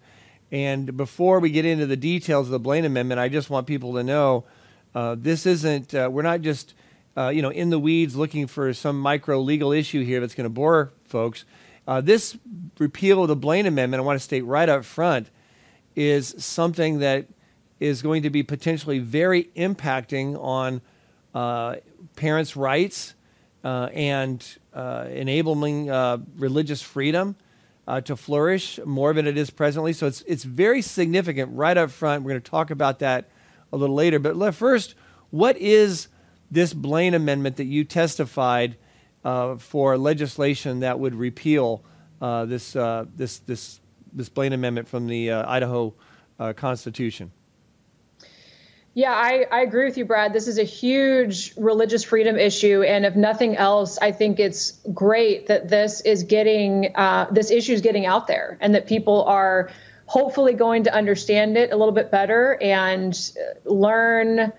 And 0.51 0.95
before 0.95 1.39
we 1.39 1.49
get 1.49 1.65
into 1.65 1.87
the 1.87 1.97
details 1.97 2.47
of 2.47 2.51
the 2.51 2.59
Blaine 2.59 2.85
Amendment, 2.85 3.19
I 3.19 3.27
just 3.27 3.49
want 3.49 3.65
people 3.65 3.93
to 3.95 4.03
know 4.03 4.45
uh, 4.93 5.15
this 5.17 5.47
isn't, 5.47 5.95
uh, 5.95 6.09
we're 6.11 6.21
not 6.21 6.41
just, 6.41 6.75
uh, 7.17 7.29
you 7.29 7.41
know, 7.41 7.49
in 7.49 7.71
the 7.71 7.79
weeds 7.79 8.15
looking 8.15 8.45
for 8.45 8.71
some 8.73 8.99
micro 8.99 9.41
legal 9.41 9.71
issue 9.71 10.03
here 10.03 10.19
that's 10.19 10.35
going 10.35 10.45
to 10.45 10.49
bore 10.49 10.93
folks. 11.05 11.43
Uh, 11.87 12.01
this 12.01 12.37
repeal 12.77 13.23
of 13.23 13.29
the 13.29 13.35
Blaine 13.35 13.65
Amendment, 13.65 13.99
I 13.99 14.05
want 14.05 14.19
to 14.19 14.23
state 14.23 14.43
right 14.43 14.69
up 14.69 14.85
front, 14.85 15.29
is 15.95 16.35
something 16.37 16.99
that 16.99 17.27
is 17.79 18.01
going 18.01 18.23
to 18.23 18.29
be 18.29 18.43
potentially 18.43 18.99
very 18.99 19.45
impacting 19.55 20.41
on 20.41 20.81
uh, 21.33 21.75
parents' 22.15 22.55
rights 22.55 23.13
uh, 23.63 23.89
and 23.93 24.57
uh, 24.73 25.07
enabling 25.09 25.89
uh, 25.89 26.17
religious 26.37 26.81
freedom 26.81 27.35
uh, 27.87 28.01
to 28.01 28.15
flourish 28.15 28.79
more 28.85 29.13
than 29.13 29.27
it 29.27 29.37
is 29.37 29.49
presently. 29.49 29.93
So 29.93 30.07
it's, 30.07 30.21
it's 30.21 30.43
very 30.43 30.81
significant 30.81 31.51
right 31.53 31.77
up 31.77 31.91
front. 31.91 32.23
We're 32.23 32.31
going 32.31 32.41
to 32.41 32.49
talk 32.49 32.71
about 32.71 32.99
that 32.99 33.29
a 33.73 33.77
little 33.77 33.95
later. 33.95 34.19
But 34.19 34.53
first, 34.55 34.95
what 35.29 35.57
is 35.57 36.07
this 36.49 36.73
Blaine 36.73 37.13
Amendment 37.13 37.57
that 37.57 37.65
you 37.65 37.83
testified 37.83 38.77
uh, 39.23 39.57
for 39.57 39.97
legislation 39.97 40.81
that 40.81 40.99
would 40.99 41.15
repeal 41.15 41.83
this, 42.21 42.73
this, 42.73 43.39
this 43.39 43.79
this 44.15 44.29
Blaine 44.29 44.53
Amendment 44.53 44.87
from 44.87 45.07
the 45.07 45.31
uh, 45.31 45.49
Idaho 45.49 45.93
uh, 46.39 46.53
Constitution. 46.53 47.31
Yeah, 48.93 49.11
I, 49.11 49.45
I 49.51 49.61
agree 49.61 49.83
with 49.83 49.97
you, 49.97 50.05
Brad. 50.05 50.31
This 50.31 50.47
is 50.47 50.57
a 50.57 50.63
huge 50.63 51.53
religious 51.57 52.01
freedom 52.01 52.37
issue, 52.37 52.81
and 52.83 53.05
if 53.05 53.13
nothing 53.13 53.57
else, 53.57 53.97
I 53.97 54.13
think 54.13 54.39
it's 54.39 54.79
great 54.93 55.47
that 55.47 55.67
this 55.67 55.99
is 56.01 56.23
getting 56.23 56.95
uh, 56.95 57.27
this 57.29 57.51
issue 57.51 57.73
is 57.73 57.81
getting 57.81 58.05
out 58.05 58.25
there, 58.27 58.57
and 58.61 58.73
that 58.73 58.87
people 58.87 59.25
are 59.25 59.69
hopefully 60.05 60.53
going 60.53 60.85
to 60.85 60.93
understand 60.93 61.57
it 61.57 61.73
a 61.73 61.75
little 61.75 61.93
bit 61.93 62.09
better 62.09 62.57
and 62.61 63.31
learn 63.65 64.53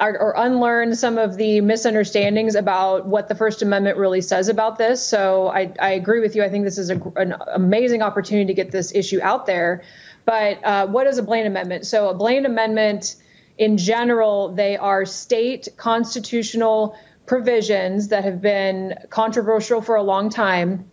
or 0.00 0.34
unlearn 0.36 0.94
some 0.94 1.18
of 1.18 1.36
the 1.36 1.60
misunderstandings 1.60 2.54
about 2.54 3.06
what 3.06 3.28
the 3.28 3.34
First 3.34 3.60
Amendment 3.60 3.98
really 3.98 4.22
says 4.22 4.48
about 4.48 4.78
this. 4.78 5.02
So 5.02 5.48
I, 5.48 5.72
I 5.80 5.90
agree 5.92 6.20
with 6.20 6.34
you. 6.34 6.42
I 6.42 6.48
think 6.48 6.64
this 6.64 6.78
is 6.78 6.90
a, 6.90 7.00
an 7.16 7.34
amazing 7.52 8.00
opportunity 8.00 8.46
to 8.46 8.54
get 8.54 8.70
this 8.70 8.94
issue 8.94 9.20
out 9.20 9.46
there. 9.46 9.82
But 10.24 10.64
uh, 10.64 10.86
what 10.86 11.06
is 11.06 11.18
a 11.18 11.22
Blaine 11.22 11.46
Amendment? 11.46 11.86
So 11.86 12.08
a 12.08 12.14
Blaine 12.14 12.46
Amendment, 12.46 13.16
in 13.58 13.76
general, 13.76 14.54
they 14.54 14.76
are 14.76 15.04
state 15.04 15.68
constitutional 15.76 16.96
provisions 17.26 18.08
that 18.08 18.24
have 18.24 18.40
been 18.40 18.94
controversial 19.10 19.82
for 19.82 19.96
a 19.96 20.02
long 20.02 20.30
time. 20.30 20.90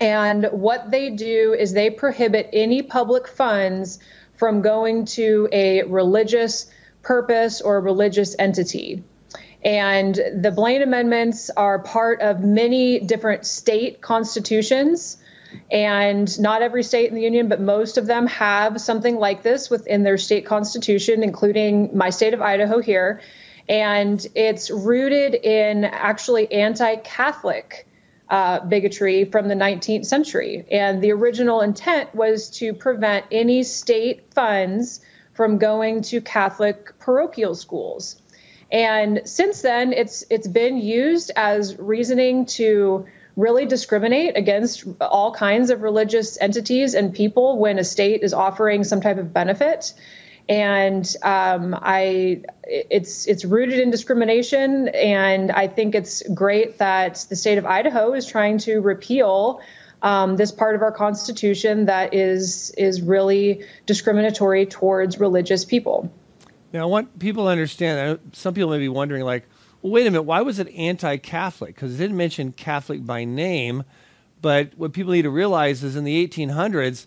And 0.00 0.46
what 0.52 0.90
they 0.90 1.10
do 1.10 1.54
is 1.58 1.72
they 1.72 1.90
prohibit 1.90 2.48
any 2.52 2.82
public 2.82 3.26
funds 3.26 3.98
from 4.36 4.62
going 4.62 5.04
to 5.04 5.48
a 5.52 5.82
religious 5.82 6.70
purpose 7.02 7.60
or 7.60 7.80
religious 7.80 8.36
entity. 8.38 9.02
And 9.62 10.14
the 10.14 10.50
Blaine 10.50 10.82
Amendments 10.82 11.50
are 11.50 11.78
part 11.78 12.20
of 12.22 12.40
many 12.40 13.00
different 13.00 13.44
state 13.46 14.00
constitutions. 14.00 15.18
And 15.70 16.38
not 16.40 16.62
every 16.62 16.82
state 16.84 17.08
in 17.08 17.16
the 17.16 17.22
union, 17.22 17.48
but 17.48 17.60
most 17.60 17.98
of 17.98 18.06
them 18.06 18.26
have 18.28 18.80
something 18.80 19.16
like 19.16 19.42
this 19.42 19.68
within 19.68 20.04
their 20.04 20.16
state 20.16 20.46
constitution, 20.46 21.22
including 21.22 21.96
my 21.96 22.10
state 22.10 22.34
of 22.34 22.40
Idaho 22.40 22.80
here. 22.80 23.20
And 23.68 24.24
it's 24.34 24.70
rooted 24.70 25.34
in 25.34 25.84
actually 25.84 26.50
anti 26.52 26.96
Catholic 26.96 27.88
uh, 28.28 28.60
bigotry 28.60 29.24
from 29.24 29.48
the 29.48 29.54
19th 29.54 30.06
century. 30.06 30.64
And 30.70 31.02
the 31.02 31.12
original 31.12 31.60
intent 31.60 32.14
was 32.14 32.48
to 32.58 32.72
prevent 32.72 33.26
any 33.32 33.64
state 33.64 34.32
funds 34.32 35.00
from 35.32 35.58
going 35.58 36.02
to 36.02 36.20
Catholic 36.20 36.98
parochial 36.98 37.54
schools. 37.54 38.20
And 38.72 39.22
since 39.24 39.62
then, 39.62 39.92
it's 39.92 40.24
it's 40.30 40.46
been 40.46 40.76
used 40.76 41.32
as 41.34 41.78
reasoning 41.78 42.46
to 42.46 43.06
really 43.36 43.66
discriminate 43.66 44.36
against 44.36 44.84
all 45.00 45.32
kinds 45.32 45.70
of 45.70 45.82
religious 45.82 46.38
entities 46.40 46.94
and 46.94 47.14
people 47.14 47.58
when 47.58 47.78
a 47.78 47.84
state 47.84 48.22
is 48.22 48.34
offering 48.34 48.84
some 48.84 49.00
type 49.00 49.18
of 49.18 49.32
benefit. 49.32 49.92
And 50.48 51.06
um, 51.22 51.78
I, 51.80 52.42
it's 52.64 53.26
it's 53.26 53.44
rooted 53.44 53.78
in 53.78 53.90
discrimination, 53.90 54.88
and 54.88 55.52
I 55.52 55.68
think 55.68 55.94
it's 55.94 56.22
great 56.34 56.78
that 56.78 57.24
the 57.28 57.36
state 57.36 57.58
of 57.58 57.66
Idaho 57.66 58.14
is 58.14 58.26
trying 58.26 58.58
to 58.58 58.80
repeal 58.80 59.60
um, 60.02 60.36
this 60.36 60.50
part 60.52 60.74
of 60.74 60.82
our 60.82 60.92
constitution 60.92 61.86
that 61.86 62.14
is 62.14 62.70
is 62.76 63.02
really 63.02 63.64
discriminatory 63.86 64.66
towards 64.66 65.20
religious 65.20 65.64
people. 65.64 66.12
Now, 66.72 66.82
I 66.82 66.86
want 66.86 67.18
people 67.18 67.44
to 67.44 67.50
understand. 67.50 68.18
Some 68.32 68.54
people 68.54 68.70
may 68.70 68.78
be 68.78 68.88
wondering, 68.88 69.24
like, 69.24 69.46
well, 69.82 69.92
wait 69.92 70.06
a 70.06 70.10
minute, 70.10 70.22
why 70.22 70.40
was 70.42 70.58
it 70.58 70.68
anti-Catholic? 70.68 71.74
Because 71.74 71.94
it 71.94 71.98
didn't 71.98 72.16
mention 72.16 72.52
Catholic 72.52 73.04
by 73.04 73.24
name. 73.24 73.84
But 74.40 74.72
what 74.76 74.92
people 74.92 75.12
need 75.12 75.22
to 75.22 75.30
realize 75.30 75.82
is, 75.82 75.96
in 75.96 76.04
the 76.04 76.26
1800s, 76.26 77.06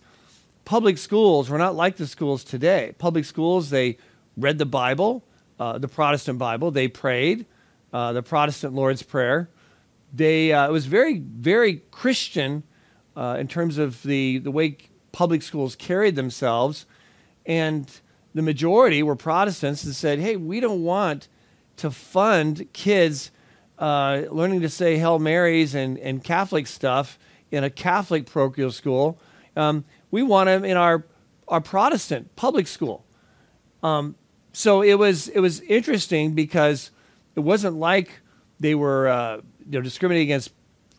public 0.64 0.98
schools 0.98 1.48
were 1.48 1.58
not 1.58 1.74
like 1.74 1.96
the 1.96 2.06
schools 2.06 2.44
today. 2.44 2.94
Public 2.98 3.24
schools, 3.24 3.70
they 3.70 3.96
read 4.36 4.58
the 4.58 4.66
Bible, 4.66 5.24
uh, 5.58 5.78
the 5.78 5.88
Protestant 5.88 6.38
Bible, 6.38 6.70
they 6.70 6.88
prayed, 6.88 7.46
uh, 7.92 8.12
the 8.12 8.22
Protestant 8.22 8.74
Lord's 8.74 9.02
Prayer. 9.02 9.48
They, 10.12 10.52
uh, 10.52 10.68
it 10.68 10.72
was 10.72 10.86
very, 10.86 11.18
very 11.18 11.82
Christian 11.90 12.62
uh, 13.16 13.36
in 13.38 13.48
terms 13.48 13.78
of 13.78 14.02
the, 14.02 14.38
the 14.38 14.50
way 14.50 14.76
public 15.12 15.42
schools 15.42 15.76
carried 15.76 16.16
themselves. 16.16 16.86
And 17.46 17.90
the 18.34 18.42
majority 18.42 19.02
were 19.02 19.16
Protestants 19.16 19.84
and 19.84 19.94
said, 19.94 20.18
hey, 20.18 20.36
we 20.36 20.60
don't 20.60 20.82
want 20.82 21.28
to 21.76 21.90
fund 21.90 22.68
kids 22.72 23.30
uh, 23.78 24.22
learning 24.30 24.60
to 24.60 24.68
say 24.68 24.98
Hail 24.98 25.18
Marys 25.18 25.74
and, 25.74 25.98
and 25.98 26.22
Catholic 26.22 26.66
stuff 26.66 27.18
in 27.50 27.64
a 27.64 27.70
Catholic 27.70 28.26
parochial 28.26 28.70
school. 28.70 29.18
Um, 29.56 29.84
we 30.10 30.22
want 30.22 30.46
them 30.46 30.64
in 30.64 30.76
our, 30.76 31.04
our 31.48 31.60
Protestant 31.60 32.34
public 32.36 32.66
school. 32.66 33.04
Um, 33.82 34.16
so 34.52 34.82
it 34.82 34.94
was, 34.94 35.28
it 35.28 35.40
was 35.40 35.60
interesting 35.60 36.34
because 36.34 36.90
it 37.34 37.40
wasn't 37.40 37.76
like 37.76 38.20
they 38.60 38.74
were 38.74 39.08
uh, 39.08 39.36
you 39.36 39.78
know, 39.78 39.80
discriminating 39.80 40.28
against 40.28 40.52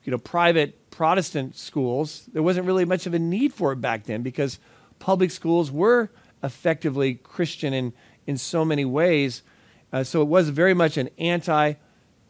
you 0.03 0.11
know, 0.11 0.17
private 0.17 0.84
Protestant 0.95 1.57
schools, 1.57 2.29
there 2.31 2.41
wasn't 2.41 2.65
really 2.65 2.85
much 2.85 3.05
of 3.05 3.13
a 3.13 3.19
need 3.19 3.53
for 3.53 3.73
it 3.73 3.81
back 3.81 4.05
then 4.05 4.21
because 4.21 4.59
public 4.97 5.29
schools 5.29 5.69
were 5.69 6.09
effectively 6.41 7.15
Christian 7.15 7.73
in, 7.73 7.91
in 8.25 8.37
so 8.37 8.63
many 8.63 8.85
ways. 8.85 9.43
Uh, 9.91 10.05
so 10.05 10.21
it 10.21 10.29
was 10.29 10.47
very 10.47 10.73
much 10.73 10.95
an 10.95 11.09
anti 11.17 11.73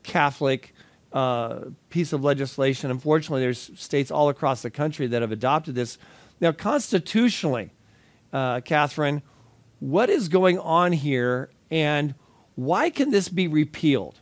Catholic 0.02 0.74
uh, 1.14 1.66
piece 1.92 2.12
of 2.12 2.24
legislation. 2.24 2.90
Unfortunately, 2.90 3.42
there's 3.42 3.70
states 3.80 4.10
all 4.10 4.30
across 4.30 4.64
the 4.64 4.72
country 4.72 5.06
that 5.06 5.22
have 5.22 5.32
adopted 5.32 5.76
this. 5.76 6.00
Now, 6.42 6.52
constitutionally, 6.52 7.70
uh, 8.34 8.62
Catherine, 8.62 9.22
what 9.80 10.10
is 10.10 10.28
going 10.28 10.58
on 10.58 10.92
here 10.92 11.52
and 11.70 12.16
why 12.56 12.90
can 12.90 13.12
this 13.12 13.30
be 13.30 13.48
repealed? 13.48 14.22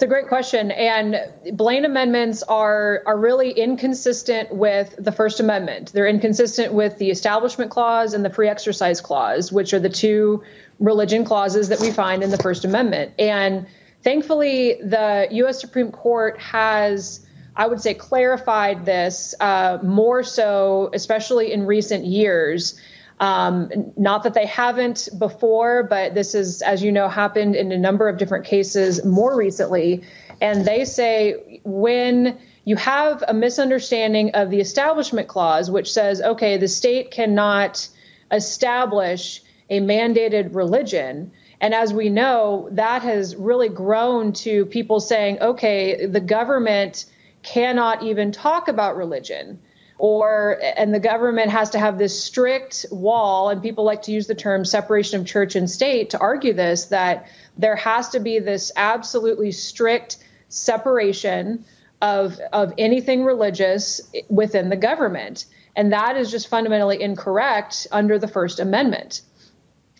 It's 0.00 0.06
a 0.06 0.08
great 0.08 0.28
question, 0.28 0.70
and 0.70 1.30
Blaine 1.52 1.84
amendments 1.84 2.42
are 2.42 3.02
are 3.04 3.18
really 3.18 3.50
inconsistent 3.50 4.50
with 4.50 4.94
the 4.96 5.12
First 5.12 5.40
Amendment. 5.40 5.92
They're 5.92 6.06
inconsistent 6.06 6.72
with 6.72 6.96
the 6.96 7.10
Establishment 7.10 7.70
Clause 7.70 8.14
and 8.14 8.24
the 8.24 8.30
Free 8.30 8.48
Exercise 8.48 9.02
Clause, 9.02 9.52
which 9.52 9.74
are 9.74 9.78
the 9.78 9.90
two 9.90 10.42
religion 10.78 11.26
clauses 11.26 11.68
that 11.68 11.80
we 11.80 11.90
find 11.90 12.22
in 12.22 12.30
the 12.30 12.38
First 12.38 12.64
Amendment. 12.64 13.12
And 13.18 13.66
thankfully, 14.02 14.80
the 14.82 15.28
U.S. 15.32 15.60
Supreme 15.60 15.92
Court 15.92 16.40
has, 16.40 17.20
I 17.54 17.66
would 17.66 17.82
say, 17.82 17.92
clarified 17.92 18.86
this 18.86 19.34
uh, 19.38 19.80
more 19.82 20.22
so, 20.22 20.88
especially 20.94 21.52
in 21.52 21.66
recent 21.66 22.06
years. 22.06 22.80
Um, 23.20 23.70
not 23.98 24.22
that 24.22 24.32
they 24.32 24.46
haven't 24.46 25.10
before, 25.18 25.82
but 25.82 26.14
this 26.14 26.34
is, 26.34 26.62
as 26.62 26.82
you 26.82 26.90
know, 26.90 27.06
happened 27.06 27.54
in 27.54 27.70
a 27.70 27.78
number 27.78 28.08
of 28.08 28.16
different 28.16 28.46
cases 28.46 29.04
more 29.04 29.36
recently. 29.36 30.02
And 30.40 30.64
they 30.64 30.86
say 30.86 31.60
when 31.64 32.38
you 32.64 32.76
have 32.76 33.22
a 33.28 33.34
misunderstanding 33.34 34.30
of 34.30 34.50
the 34.50 34.60
Establishment 34.60 35.28
Clause, 35.28 35.70
which 35.70 35.92
says, 35.92 36.22
okay, 36.22 36.56
the 36.56 36.66
state 36.68 37.10
cannot 37.10 37.86
establish 38.32 39.42
a 39.68 39.80
mandated 39.80 40.54
religion. 40.54 41.30
And 41.60 41.74
as 41.74 41.92
we 41.92 42.08
know, 42.08 42.68
that 42.72 43.02
has 43.02 43.36
really 43.36 43.68
grown 43.68 44.32
to 44.32 44.64
people 44.66 44.98
saying, 44.98 45.40
okay, 45.40 46.06
the 46.06 46.20
government 46.20 47.04
cannot 47.42 48.02
even 48.02 48.32
talk 48.32 48.68
about 48.68 48.96
religion 48.96 49.58
or 50.00 50.58
and 50.78 50.94
the 50.94 50.98
government 50.98 51.50
has 51.50 51.68
to 51.68 51.78
have 51.78 51.98
this 51.98 52.24
strict 52.24 52.86
wall 52.90 53.50
and 53.50 53.62
people 53.62 53.84
like 53.84 54.00
to 54.00 54.12
use 54.12 54.26
the 54.26 54.34
term 54.34 54.64
separation 54.64 55.20
of 55.20 55.26
church 55.26 55.54
and 55.54 55.70
state 55.70 56.08
to 56.08 56.18
argue 56.18 56.54
this 56.54 56.86
that 56.86 57.26
there 57.58 57.76
has 57.76 58.08
to 58.08 58.18
be 58.18 58.38
this 58.38 58.72
absolutely 58.76 59.52
strict 59.52 60.16
separation 60.48 61.62
of 62.00 62.40
of 62.54 62.72
anything 62.78 63.24
religious 63.24 64.00
within 64.30 64.70
the 64.70 64.76
government. 64.76 65.44
And 65.76 65.92
that 65.92 66.16
is 66.16 66.30
just 66.30 66.48
fundamentally 66.48 67.02
incorrect 67.02 67.86
under 67.92 68.18
the 68.18 68.28
first 68.28 68.58
amendment. 68.58 69.20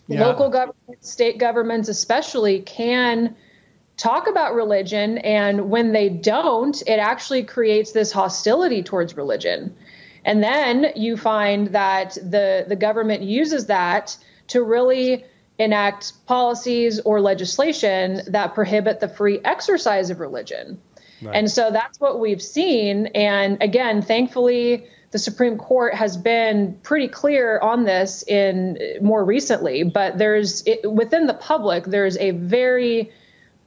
Yeah. 0.07 0.25
local 0.25 0.49
governments 0.49 1.11
state 1.11 1.37
governments 1.37 1.87
especially 1.87 2.61
can 2.61 3.35
talk 3.97 4.27
about 4.27 4.55
religion 4.55 5.19
and 5.19 5.69
when 5.69 5.91
they 5.91 6.09
don't 6.09 6.81
it 6.87 6.97
actually 6.97 7.43
creates 7.43 7.91
this 7.91 8.11
hostility 8.11 8.81
towards 8.81 9.15
religion 9.15 9.73
and 10.25 10.43
then 10.43 10.91
you 10.95 11.17
find 11.17 11.67
that 11.67 12.13
the, 12.15 12.65
the 12.67 12.75
government 12.75 13.21
uses 13.23 13.67
that 13.67 14.17
to 14.47 14.63
really 14.63 15.25
enact 15.57 16.13
policies 16.25 16.99
or 17.01 17.21
legislation 17.21 18.21
that 18.27 18.53
prohibit 18.53 18.99
the 18.99 19.07
free 19.07 19.39
exercise 19.43 20.09
of 20.09 20.19
religion. 20.19 20.79
Right. 21.21 21.35
And 21.35 21.51
so 21.51 21.71
that's 21.71 21.99
what 21.99 22.19
we've 22.19 22.41
seen. 22.41 23.07
And 23.07 23.61
again, 23.61 24.01
thankfully, 24.01 24.87
the 25.11 25.19
Supreme 25.19 25.57
Court 25.57 25.93
has 25.93 26.17
been 26.17 26.79
pretty 26.83 27.07
clear 27.07 27.59
on 27.59 27.83
this 27.83 28.23
in 28.23 28.79
more 29.01 29.23
recently, 29.23 29.83
but 29.83 30.17
there's 30.17 30.63
it, 30.65 30.89
within 30.91 31.27
the 31.27 31.33
public, 31.33 31.83
there's 31.85 32.17
a 32.17 32.31
very 32.31 33.11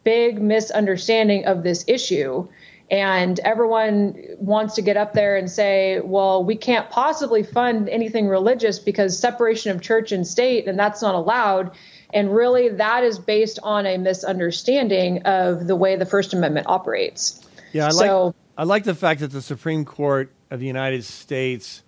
big 0.05 0.41
misunderstanding 0.41 1.45
of 1.47 1.63
this 1.63 1.85
issue. 1.87 2.49
And 2.91 3.41
everyone 3.41 4.17
wants 4.39 4.75
to 4.75 4.83
get 4.83 4.97
up 4.97 5.13
there 5.15 5.37
and 5.37 5.51
say, 5.51 6.01
well, 6.01 6.45
we 6.45 6.57
can't 6.57 6.91
possibly 6.91 7.43
fund 7.43 7.89
anything 7.89 8.29
religious 8.29 8.79
because 8.79 9.19
separation 9.19 9.71
of 9.75 9.81
church 9.81 10.13
and 10.13 10.27
state, 10.27 10.69
and 10.69 10.79
that's 10.79 11.01
not 11.01 11.15
allowed. 11.15 11.71
And 12.13 12.35
really, 12.35 12.69
that 12.69 13.03
is 13.03 13.19
based 13.19 13.59
on 13.63 13.87
a 13.87 13.97
misunderstanding 13.97 15.23
of 15.23 15.67
the 15.67 15.77
way 15.77 15.97
the 15.97 16.07
First 16.07 16.35
Amendment 16.35 16.67
operates. 16.69 17.45
Yeah, 17.73 17.87
I, 17.87 17.91
so, 17.91 18.25
like, 18.27 18.35
I 18.59 18.65
like 18.65 18.85
the 18.85 18.95
fact 18.95 19.21
that 19.21 19.33
the 19.33 19.43
Supreme 19.43 19.85
Court 19.85 20.31
of 20.51 20.61
the 20.61 20.67
United 20.67 21.05
States 21.05 21.83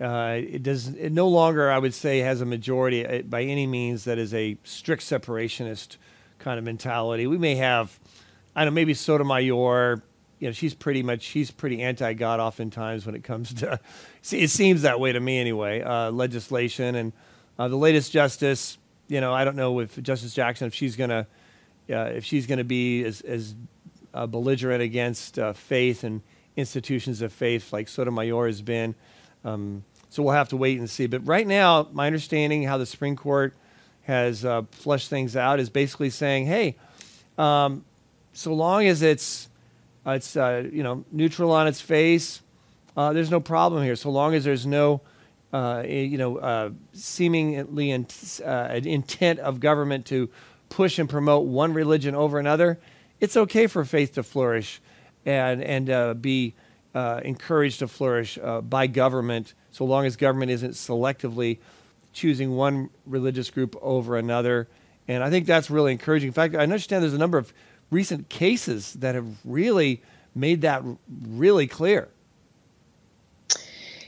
Uh, 0.00 0.38
it 0.38 0.62
does. 0.62 0.94
It 0.94 1.12
no 1.12 1.26
longer, 1.26 1.72
I 1.72 1.78
would 1.78 1.92
say, 1.92 2.20
has 2.20 2.40
a 2.40 2.46
majority 2.46 3.04
uh, 3.04 3.22
by 3.22 3.42
any 3.42 3.66
means 3.66 4.04
that 4.04 4.16
is 4.16 4.32
a 4.32 4.56
strict 4.62 5.02
separationist 5.02 5.96
kind 6.38 6.56
of 6.56 6.64
mentality. 6.64 7.26
We 7.26 7.36
may 7.36 7.56
have, 7.56 7.98
I 8.54 8.64
don't 8.64 8.72
know, 8.72 8.76
maybe 8.76 8.94
Sotomayor. 8.94 10.02
You 10.38 10.48
know, 10.48 10.52
she's 10.52 10.74
pretty 10.74 11.02
much 11.02 11.22
she's 11.22 11.50
pretty 11.50 11.82
anti-God 11.82 12.40
oftentimes 12.40 13.06
when 13.06 13.14
it 13.14 13.24
comes 13.24 13.54
to. 13.54 13.80
It 14.30 14.50
seems 14.50 14.82
that 14.82 15.00
way 15.00 15.12
to 15.12 15.20
me 15.20 15.38
anyway. 15.38 15.80
Uh, 15.80 16.10
legislation 16.10 16.94
and 16.94 17.12
uh, 17.58 17.68
the 17.68 17.76
latest 17.76 18.12
justice. 18.12 18.78
You 19.08 19.20
know, 19.20 19.32
I 19.32 19.44
don't 19.44 19.56
know 19.56 19.80
if 19.80 20.00
Justice 20.02 20.34
Jackson 20.34 20.66
if 20.66 20.74
she's 20.74 20.96
gonna 20.96 21.26
uh, 21.90 22.10
if 22.14 22.24
she's 22.24 22.46
gonna 22.46 22.64
be 22.64 23.04
as, 23.04 23.20
as 23.22 23.54
uh, 24.14 24.26
belligerent 24.26 24.82
against 24.82 25.38
faith 25.54 26.04
and 26.04 26.22
institutions 26.56 27.22
of 27.22 27.32
faith 27.32 27.72
like 27.72 27.88
Sotomayor 27.88 28.46
has 28.46 28.60
been. 28.60 28.94
Um, 29.44 29.84
so 30.10 30.22
we'll 30.22 30.34
have 30.34 30.48
to 30.50 30.56
wait 30.56 30.78
and 30.78 30.88
see. 30.88 31.06
But 31.06 31.26
right 31.26 31.46
now, 31.46 31.88
my 31.92 32.06
understanding 32.06 32.62
how 32.64 32.78
the 32.78 32.86
Supreme 32.86 33.16
Court 33.16 33.54
has 34.02 34.44
uh, 34.44 34.62
fleshed 34.70 35.10
things 35.10 35.36
out 35.36 35.60
is 35.60 35.68
basically 35.68 36.10
saying, 36.10 36.46
hey, 36.46 36.76
um, 37.36 37.84
so 38.32 38.54
long 38.54 38.86
as 38.86 39.02
it's 39.02 39.48
uh, 40.08 40.12
it's 40.12 40.36
uh, 40.36 40.66
you 40.72 40.82
know 40.82 41.04
neutral 41.12 41.52
on 41.52 41.66
its 41.66 41.82
face, 41.82 42.40
uh, 42.96 43.12
there's 43.12 43.30
no 43.30 43.40
problem 43.40 43.84
here. 43.84 43.94
So 43.94 44.08
long 44.10 44.34
as 44.34 44.42
there's 44.42 44.64
no 44.64 45.02
uh, 45.52 45.82
you 45.86 46.16
know 46.16 46.74
seemingly 46.94 47.90
in, 47.90 48.06
intent 48.42 49.38
of 49.40 49.60
government 49.60 50.06
to 50.06 50.30
push 50.70 50.98
and 50.98 51.10
promote 51.10 51.46
one 51.46 51.74
religion 51.74 52.14
over 52.14 52.38
another, 52.38 52.78
it's 53.20 53.36
okay 53.36 53.66
for 53.66 53.84
faith 53.84 54.14
to 54.14 54.22
flourish 54.22 54.80
and 55.26 55.62
and 55.62 56.22
be 56.22 56.54
encouraged 56.94 57.80
to 57.80 57.88
flourish 57.88 58.38
by 58.62 58.86
government 58.86 59.52
so 59.72 59.84
long 59.84 60.06
as 60.06 60.16
government 60.16 60.50
isn't 60.50 60.72
selectively 60.72 61.58
choosing 62.14 62.56
one 62.56 62.88
religious 63.04 63.50
group 63.50 63.76
over 63.82 64.16
another. 64.16 64.68
And 65.06 65.22
I 65.22 65.28
think 65.28 65.46
that's 65.46 65.70
really 65.70 65.92
encouraging. 65.92 66.28
In 66.28 66.32
fact, 66.32 66.54
I 66.54 66.60
understand 66.60 67.02
there's 67.02 67.12
a 67.14 67.18
number 67.18 67.38
of 67.38 67.52
recent 67.90 68.28
cases 68.28 68.94
that 68.94 69.14
have 69.14 69.28
really 69.44 70.02
made 70.34 70.62
that 70.62 70.82
really 71.26 71.66
clear. 71.66 72.08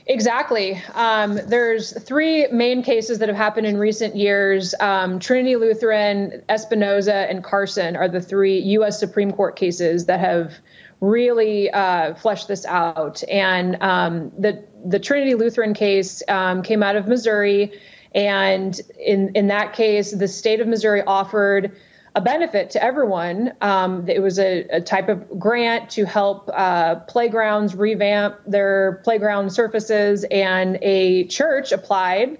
Exactly. 0.07 0.81
Um, 0.93 1.39
there's 1.47 1.93
three 2.03 2.47
main 2.47 2.83
cases 2.83 3.19
that 3.19 3.29
have 3.29 3.37
happened 3.37 3.67
in 3.67 3.77
recent 3.77 4.15
years. 4.15 4.73
Um, 4.79 5.19
Trinity 5.19 5.55
Lutheran, 5.55 6.41
Espinoza, 6.49 7.29
and 7.29 7.43
Carson 7.43 7.95
are 7.95 8.09
the 8.09 8.19
three 8.19 8.59
U.S. 8.59 8.99
Supreme 8.99 9.31
Court 9.31 9.55
cases 9.55 10.07
that 10.07 10.19
have 10.19 10.55
really 11.01 11.69
uh, 11.71 12.15
fleshed 12.15 12.47
this 12.47 12.65
out. 12.65 13.23
And 13.29 13.77
um, 13.81 14.31
the 14.37 14.63
the 14.83 14.99
Trinity 14.99 15.35
Lutheran 15.35 15.73
case 15.73 16.23
um, 16.27 16.63
came 16.63 16.81
out 16.81 16.95
of 16.95 17.07
Missouri, 17.07 17.71
and 18.13 18.79
in 18.99 19.31
in 19.35 19.47
that 19.47 19.73
case, 19.73 20.11
the 20.11 20.27
state 20.27 20.59
of 20.59 20.67
Missouri 20.67 21.03
offered 21.03 21.75
a 22.13 22.21
benefit 22.21 22.71
to 22.71 22.83
everyone. 22.83 23.53
Um, 23.61 24.07
it 24.09 24.21
was 24.21 24.37
a, 24.37 24.67
a, 24.69 24.81
type 24.81 25.07
of 25.07 25.39
grant 25.39 25.91
to 25.91 26.05
help 26.05 26.49
uh, 26.53 26.95
playgrounds 26.95 27.73
revamp 27.73 28.37
their 28.45 29.01
playground 29.03 29.51
surfaces, 29.51 30.25
and 30.29 30.77
a 30.81 31.25
church 31.27 31.71
applied 31.71 32.37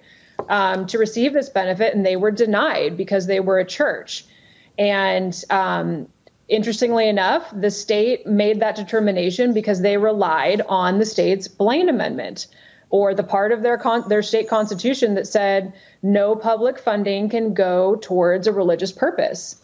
um, 0.49 0.88
to 0.88 0.97
receive 0.97 1.31
this 1.31 1.49
benefit, 1.49 1.95
and 1.95 2.05
they 2.05 2.17
were 2.17 2.31
denied 2.31 2.97
because 2.97 3.27
they 3.27 3.39
were 3.39 3.60
a 3.60 3.65
church. 3.65 4.25
And 4.77 5.41
um, 5.49 6.10
interestingly 6.49 7.07
enough, 7.07 7.47
the 7.53 7.71
state 7.71 8.27
made 8.27 8.60
that 8.60 8.75
determination 8.75 9.53
because 9.53 9.81
they 9.81 9.95
relied 9.97 10.62
on 10.62 10.99
the 10.99 11.05
state's 11.05 11.47
Blaine 11.47 11.88
Amendment 11.88 12.47
or 12.89 13.15
the 13.15 13.23
part 13.23 13.53
of 13.53 13.62
their 13.62 13.77
con- 13.77 14.07
their 14.10 14.21
state 14.21 14.49
constitution 14.49 15.15
that 15.15 15.27
said 15.27 15.73
no 16.03 16.36
public 16.36 16.77
funding 16.77 17.29
can 17.29 17.53
go 17.53 17.95
towards 17.95 18.47
a 18.47 18.51
religious 18.51 18.91
purpose. 18.91 19.61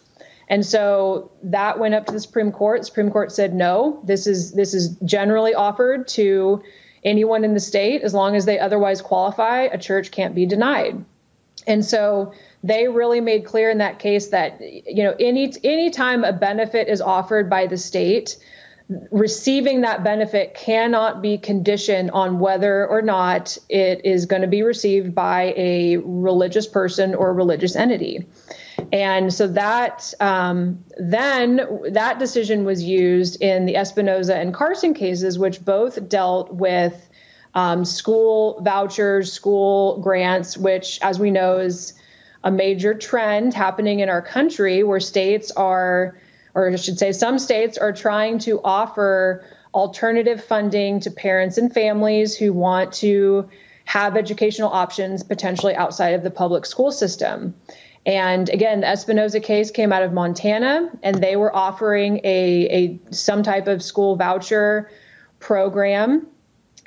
And 0.48 0.64
so 0.64 1.30
that 1.42 1.78
went 1.78 1.94
up 1.94 2.06
to 2.06 2.12
the 2.12 2.20
Supreme 2.20 2.52
Court. 2.52 2.84
Supreme 2.86 3.10
Court 3.10 3.30
said 3.30 3.54
no, 3.54 4.00
this 4.04 4.26
is 4.26 4.52
this 4.52 4.74
is 4.74 4.96
generally 5.04 5.54
offered 5.54 6.08
to 6.08 6.62
anyone 7.04 7.44
in 7.44 7.54
the 7.54 7.60
state 7.60 8.02
as 8.02 8.14
long 8.14 8.34
as 8.34 8.44
they 8.44 8.58
otherwise 8.58 9.00
qualify, 9.02 9.62
a 9.62 9.78
church 9.78 10.10
can't 10.10 10.34
be 10.34 10.46
denied. 10.46 11.04
And 11.66 11.84
so 11.84 12.32
they 12.64 12.88
really 12.88 13.20
made 13.20 13.44
clear 13.44 13.70
in 13.70 13.78
that 13.78 13.98
case 13.98 14.28
that 14.28 14.60
you 14.60 15.04
know 15.04 15.14
any 15.20 15.52
any 15.62 15.90
time 15.90 16.24
a 16.24 16.32
benefit 16.32 16.88
is 16.88 17.00
offered 17.00 17.50
by 17.50 17.66
the 17.66 17.76
state 17.76 18.36
receiving 19.10 19.82
that 19.82 20.02
benefit 20.02 20.54
cannot 20.54 21.20
be 21.20 21.36
conditioned 21.36 22.10
on 22.12 22.38
whether 22.38 22.86
or 22.86 23.02
not 23.02 23.58
it 23.68 24.00
is 24.06 24.24
going 24.24 24.40
to 24.40 24.48
be 24.48 24.62
received 24.62 25.14
by 25.14 25.52
a 25.58 25.98
religious 25.98 26.66
person 26.66 27.14
or 27.14 27.34
religious 27.34 27.76
entity 27.76 28.26
and 28.92 29.32
so 29.32 29.46
that 29.48 30.12
um, 30.20 30.84
then 30.96 31.60
that 31.90 32.18
decision 32.18 32.64
was 32.64 32.82
used 32.82 33.40
in 33.42 33.66
the 33.66 33.74
espinoza 33.74 34.34
and 34.34 34.54
carson 34.54 34.94
cases 34.94 35.38
which 35.38 35.64
both 35.64 36.08
dealt 36.08 36.52
with 36.52 37.08
um, 37.54 37.84
school 37.84 38.60
vouchers 38.62 39.32
school 39.32 40.00
grants 40.00 40.56
which 40.56 40.98
as 41.02 41.18
we 41.18 41.30
know 41.30 41.58
is 41.58 41.94
a 42.44 42.50
major 42.50 42.94
trend 42.94 43.54
happening 43.54 44.00
in 44.00 44.08
our 44.08 44.22
country 44.22 44.82
where 44.82 45.00
states 45.00 45.50
are, 45.52 46.18
or 46.54 46.70
I 46.70 46.76
should 46.76 46.98
say, 46.98 47.12
some 47.12 47.38
states 47.38 47.78
are 47.78 47.92
trying 47.92 48.38
to 48.40 48.60
offer 48.62 49.44
alternative 49.74 50.42
funding 50.42 51.00
to 51.00 51.10
parents 51.10 51.58
and 51.58 51.72
families 51.72 52.36
who 52.36 52.52
want 52.52 52.92
to 52.94 53.48
have 53.84 54.16
educational 54.16 54.70
options 54.70 55.22
potentially 55.22 55.74
outside 55.74 56.14
of 56.14 56.22
the 56.22 56.30
public 56.30 56.66
school 56.66 56.92
system. 56.92 57.54
And 58.08 58.48
again, 58.48 58.80
the 58.80 58.86
Espinoza 58.86 59.42
case 59.42 59.70
came 59.70 59.92
out 59.92 60.02
of 60.02 60.14
Montana, 60.14 60.90
and 61.02 61.22
they 61.22 61.36
were 61.36 61.54
offering 61.54 62.22
a, 62.24 62.66
a 62.70 63.00
some 63.10 63.42
type 63.42 63.68
of 63.68 63.82
school 63.82 64.16
voucher 64.16 64.90
program, 65.40 66.26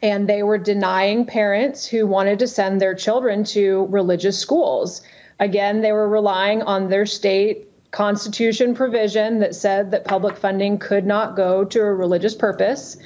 and 0.01 0.27
they 0.27 0.41
were 0.41 0.57
denying 0.57 1.27
parents 1.27 1.85
who 1.85 2.07
wanted 2.07 2.39
to 2.39 2.47
send 2.47 2.81
their 2.81 2.95
children 2.95 3.43
to 3.43 3.85
religious 3.91 4.39
schools. 4.39 5.03
Again, 5.39 5.81
they 5.81 5.91
were 5.91 6.09
relying 6.09 6.63
on 6.63 6.89
their 6.89 7.05
state 7.05 7.67
constitution 7.91 8.73
provision 8.73 9.37
that 9.41 9.53
said 9.53 9.91
that 9.91 10.05
public 10.05 10.37
funding 10.37 10.79
could 10.79 11.05
not 11.05 11.35
go 11.35 11.63
to 11.65 11.81
a 11.81 11.93
religious 11.93 12.33
purpose. 12.33 12.97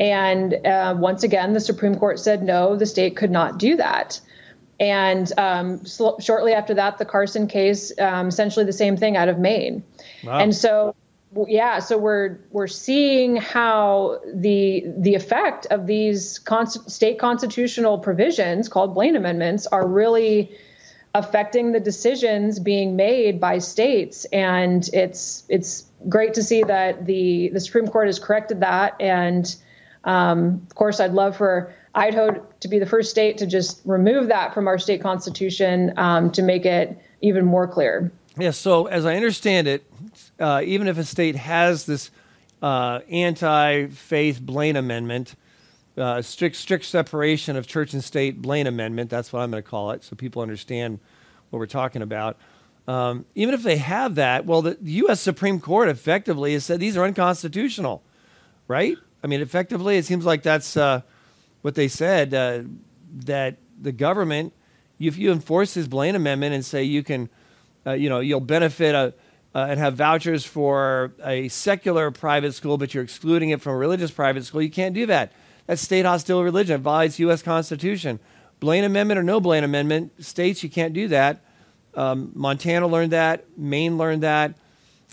And 0.00 0.54
uh, 0.66 0.96
once 0.98 1.22
again, 1.22 1.52
the 1.52 1.60
Supreme 1.60 1.94
Court 1.94 2.18
said 2.18 2.42
no, 2.42 2.74
the 2.74 2.86
state 2.86 3.16
could 3.16 3.30
not 3.30 3.58
do 3.58 3.76
that. 3.76 4.20
And 4.80 5.30
um, 5.38 5.84
sl- 5.84 6.18
shortly 6.20 6.54
after 6.54 6.74
that, 6.74 6.96
the 6.98 7.04
Carson 7.04 7.46
case, 7.46 7.92
um, 7.98 8.28
essentially 8.28 8.64
the 8.64 8.72
same 8.72 8.96
thing 8.96 9.16
out 9.16 9.28
of 9.28 9.38
Maine. 9.38 9.84
Wow. 10.24 10.38
And 10.38 10.56
so, 10.56 10.96
yeah, 11.46 11.78
so 11.78 11.98
we're 11.98 12.38
we're 12.50 12.66
seeing 12.66 13.36
how 13.36 14.20
the 14.34 14.84
the 14.96 15.14
effect 15.14 15.66
of 15.66 15.86
these 15.86 16.40
state 16.86 17.18
constitutional 17.18 17.98
provisions 17.98 18.68
called 18.68 18.94
Blaine 18.94 19.14
amendments 19.14 19.66
are 19.66 19.86
really 19.86 20.50
affecting 21.14 21.72
the 21.72 21.80
decisions 21.80 22.58
being 22.58 22.94
made 22.94 23.40
by 23.40 23.58
states 23.58 24.24
and 24.26 24.88
it's 24.92 25.44
it's 25.48 25.86
great 26.08 26.34
to 26.34 26.42
see 26.42 26.62
that 26.62 27.04
the 27.04 27.48
the 27.48 27.58
Supreme 27.58 27.88
Court 27.88 28.06
has 28.06 28.20
corrected 28.20 28.60
that 28.60 28.94
and 29.00 29.56
um, 30.04 30.64
of 30.68 30.74
course 30.76 31.00
I'd 31.00 31.12
love 31.12 31.36
for 31.36 31.74
Idaho 31.94 32.46
to 32.60 32.68
be 32.68 32.78
the 32.78 32.86
first 32.86 33.10
state 33.10 33.38
to 33.38 33.46
just 33.46 33.80
remove 33.84 34.28
that 34.28 34.54
from 34.54 34.68
our 34.68 34.78
state 34.78 35.02
constitution 35.02 35.92
um, 35.96 36.30
to 36.32 36.42
make 36.42 36.64
it 36.64 36.96
even 37.20 37.44
more 37.44 37.66
clear. 37.66 38.12
Yes. 38.38 38.56
So 38.56 38.86
as 38.86 39.04
I 39.04 39.16
understand 39.16 39.66
it, 39.66 39.84
uh, 40.38 40.62
even 40.64 40.88
if 40.88 40.98
a 40.98 41.04
state 41.04 41.36
has 41.36 41.86
this 41.86 42.10
uh, 42.62 43.00
anti-faith 43.08 44.40
Blaine 44.40 44.76
amendment, 44.76 45.34
uh, 45.96 46.22
strict 46.22 46.56
strict 46.56 46.84
separation 46.84 47.56
of 47.56 47.66
church 47.66 47.92
and 47.92 48.02
state 48.02 48.40
Blaine 48.40 48.66
Amendment. 48.66 49.10
That's 49.10 49.32
what 49.32 49.40
I'm 49.40 49.50
going 49.50 49.62
to 49.62 49.68
call 49.68 49.90
it, 49.90 50.04
so 50.04 50.16
people 50.16 50.42
understand 50.42 50.98
what 51.50 51.58
we're 51.58 51.66
talking 51.66 52.02
about. 52.02 52.36
Um, 52.88 53.26
even 53.34 53.54
if 53.54 53.62
they 53.62 53.76
have 53.76 54.14
that, 54.14 54.46
well, 54.46 54.62
the 54.62 54.78
U.S. 54.80 55.20
Supreme 55.20 55.60
Court 55.60 55.88
effectively 55.88 56.54
has 56.54 56.64
said 56.64 56.80
these 56.80 56.96
are 56.96 57.04
unconstitutional, 57.04 58.02
right? 58.66 58.96
I 59.22 59.26
mean, 59.26 59.40
effectively, 59.40 59.98
it 59.98 60.04
seems 60.04 60.24
like 60.24 60.42
that's 60.42 60.76
uh, 60.76 61.02
what 61.62 61.74
they 61.74 61.88
said 61.88 62.34
uh, 62.34 62.62
that 63.26 63.58
the 63.80 63.92
government, 63.92 64.52
if 64.98 65.16
you 65.16 65.32
enforce 65.32 65.74
this 65.74 65.86
Blaine 65.86 66.14
Amendment 66.14 66.54
and 66.54 66.64
say 66.64 66.82
you 66.82 67.02
can, 67.02 67.28
uh, 67.86 67.92
you 67.92 68.08
know, 68.08 68.20
you'll 68.20 68.40
benefit 68.40 68.94
a, 68.94 69.14
uh, 69.54 69.66
and 69.68 69.80
have 69.80 69.94
vouchers 69.94 70.44
for 70.44 71.12
a 71.24 71.48
secular 71.48 72.10
private 72.10 72.52
school, 72.52 72.78
but 72.78 72.94
you're 72.94 73.02
excluding 73.02 73.50
it 73.50 73.60
from 73.60 73.72
a 73.72 73.76
religious 73.76 74.10
private 74.10 74.44
school, 74.44 74.62
you 74.62 74.70
can't 74.70 74.94
do 74.94 75.06
that. 75.06 75.32
That's 75.66 75.82
state 75.82 76.04
hostile 76.04 76.44
religion. 76.44 76.76
It 76.76 76.82
violates 76.82 77.18
U.S. 77.18 77.42
Constitution. 77.42 78.20
Blaine 78.60 78.84
Amendment 78.84 79.18
or 79.18 79.22
no 79.22 79.40
Blaine 79.40 79.64
Amendment, 79.64 80.24
states 80.24 80.62
you 80.62 80.68
can't 80.68 80.92
do 80.92 81.08
that. 81.08 81.40
Um, 81.94 82.30
Montana 82.34 82.86
learned 82.86 83.12
that. 83.12 83.58
Maine 83.58 83.98
learned 83.98 84.22
that. 84.22 84.54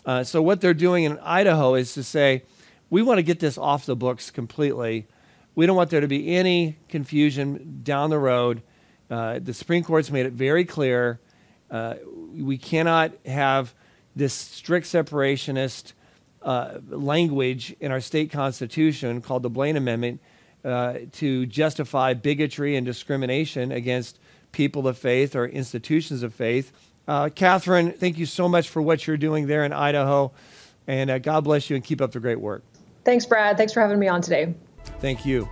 Uh, 0.06 0.24
so 0.24 0.42
what 0.42 0.62
they're 0.62 0.74
doing 0.74 1.06
in 1.06 1.18
Idaho 1.20 1.76
is 1.76 1.94
to 1.94 2.04
say, 2.04 2.44
we 2.90 3.02
want 3.02 3.18
to 3.18 3.24
get 3.24 3.40
this 3.40 3.58
off 3.58 3.86
the 3.86 3.96
books 3.96 4.30
completely. 4.32 5.08
We 5.58 5.65
don't 5.65 5.76
want 5.76 5.89
there 5.89 6.02
to 6.02 6.08
be 6.08 6.36
any 6.36 6.78
confusion 6.88 7.82
down 7.82 8.12
the 8.12 8.20
road. 8.20 8.62
Uh, 9.10 9.39
the 9.39 9.56
Supreme 9.56 9.84
Court's 9.84 10.12
made 10.12 10.28
it 10.28 10.34
very 10.34 10.65
clear. 10.65 11.20
Uh, 11.72 11.96
we 12.32 12.60
cannot 12.60 13.13
have 13.26 13.74
this 14.15 14.36
strict 14.36 14.86
separationist 14.86 15.93
uh, 16.43 16.78
language 16.88 17.76
in 17.80 17.91
our 17.91 18.02
state 18.02 18.32
constitution 18.32 19.20
called 19.20 19.41
the 19.41 19.50
Blaine 19.50 19.78
Amendment 19.78 20.22
uh, 20.63 21.00
to 21.13 21.48
justify 21.48 22.13
bigotry 22.13 22.76
and 22.76 22.86
discrimination 22.86 23.72
against 23.72 24.20
people 24.52 24.88
of 24.88 24.96
faith 24.96 25.36
or 25.36 25.48
institutions 25.48 26.22
of 26.22 26.36
faith. 26.36 26.72
Uh, 27.08 27.30
Catherine, 27.34 27.93
thank 27.93 28.20
you 28.20 28.28
so 28.28 28.48
much 28.48 28.70
for 28.70 28.84
what 28.84 29.08
you're 29.08 29.17
doing 29.17 29.48
there 29.48 29.65
in 29.65 29.74
Idaho. 29.74 30.32
And 30.86 31.10
uh, 31.10 31.17
God 31.17 31.46
bless 31.46 31.67
you 31.67 31.76
and 31.76 31.84
keep 31.84 32.00
up 32.00 32.12
the 32.12 32.20
great 32.20 32.39
work. 32.39 32.62
Thanks, 33.04 33.26
Brad. 33.26 33.58
Thanks 33.58 33.74
for 33.74 33.82
having 33.82 33.98
me 33.98 34.08
on 34.08 34.22
today. 34.22 34.54
Thank 35.00 35.26
you. 35.26 35.47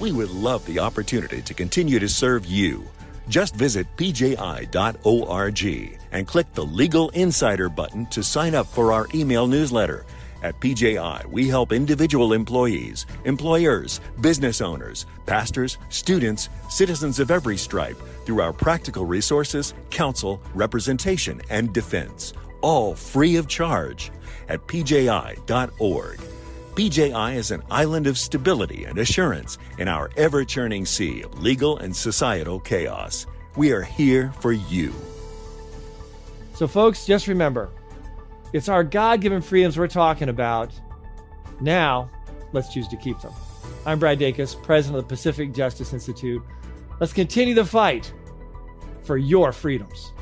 We 0.00 0.12
would 0.12 0.30
love 0.30 0.64
the 0.66 0.80
opportunity 0.80 1.40
to 1.42 1.54
continue 1.54 1.98
to 1.98 2.08
serve 2.08 2.46
you. 2.46 2.84
Just 3.28 3.54
visit 3.54 3.86
pji.org 3.96 4.68
and 6.12 6.26
click 6.26 6.52
the 6.52 6.64
Legal 6.64 7.08
Insider 7.10 7.68
button 7.68 8.06
to 8.06 8.22
sign 8.22 8.54
up 8.54 8.66
for 8.66 8.92
our 8.92 9.08
email 9.14 9.46
newsletter. 9.46 10.04
At 10.42 10.60
PJI, 10.60 11.24
we 11.30 11.48
help 11.48 11.72
individual 11.72 12.34
employees, 12.34 13.06
employers, 13.24 14.02
business 14.20 14.60
owners, 14.60 15.06
pastors, 15.24 15.78
students, 15.88 16.50
citizens 16.68 17.18
of 17.18 17.30
every 17.30 17.56
stripe 17.56 17.96
through 18.26 18.42
our 18.42 18.52
practical 18.52 19.06
resources, 19.06 19.72
counsel, 19.88 20.42
representation, 20.54 21.40
and 21.48 21.72
defense, 21.72 22.34
all 22.60 22.94
free 22.94 23.36
of 23.36 23.48
charge 23.48 24.12
at 24.50 24.66
pji.org. 24.66 26.20
PJI 26.74 27.36
is 27.36 27.52
an 27.52 27.62
island 27.70 28.08
of 28.08 28.18
stability 28.18 28.82
and 28.82 28.98
assurance 28.98 29.58
in 29.78 29.86
our 29.86 30.10
ever 30.16 30.44
churning 30.44 30.84
sea 30.84 31.22
of 31.22 31.40
legal 31.40 31.78
and 31.78 31.94
societal 31.94 32.58
chaos. 32.58 33.26
We 33.54 33.70
are 33.70 33.82
here 33.82 34.32
for 34.40 34.50
you. 34.50 34.92
So, 36.54 36.66
folks, 36.66 37.06
just 37.06 37.28
remember 37.28 37.70
it's 38.52 38.68
our 38.68 38.82
God 38.82 39.20
given 39.20 39.40
freedoms 39.40 39.78
we're 39.78 39.86
talking 39.86 40.28
about. 40.28 40.72
Now, 41.60 42.10
let's 42.52 42.74
choose 42.74 42.88
to 42.88 42.96
keep 42.96 43.20
them. 43.20 43.32
I'm 43.86 44.00
Brad 44.00 44.18
Dacus, 44.18 44.60
president 44.60 44.98
of 44.98 45.04
the 45.04 45.14
Pacific 45.14 45.52
Justice 45.52 45.92
Institute. 45.92 46.42
Let's 46.98 47.12
continue 47.12 47.54
the 47.54 47.64
fight 47.64 48.12
for 49.04 49.16
your 49.16 49.52
freedoms. 49.52 50.13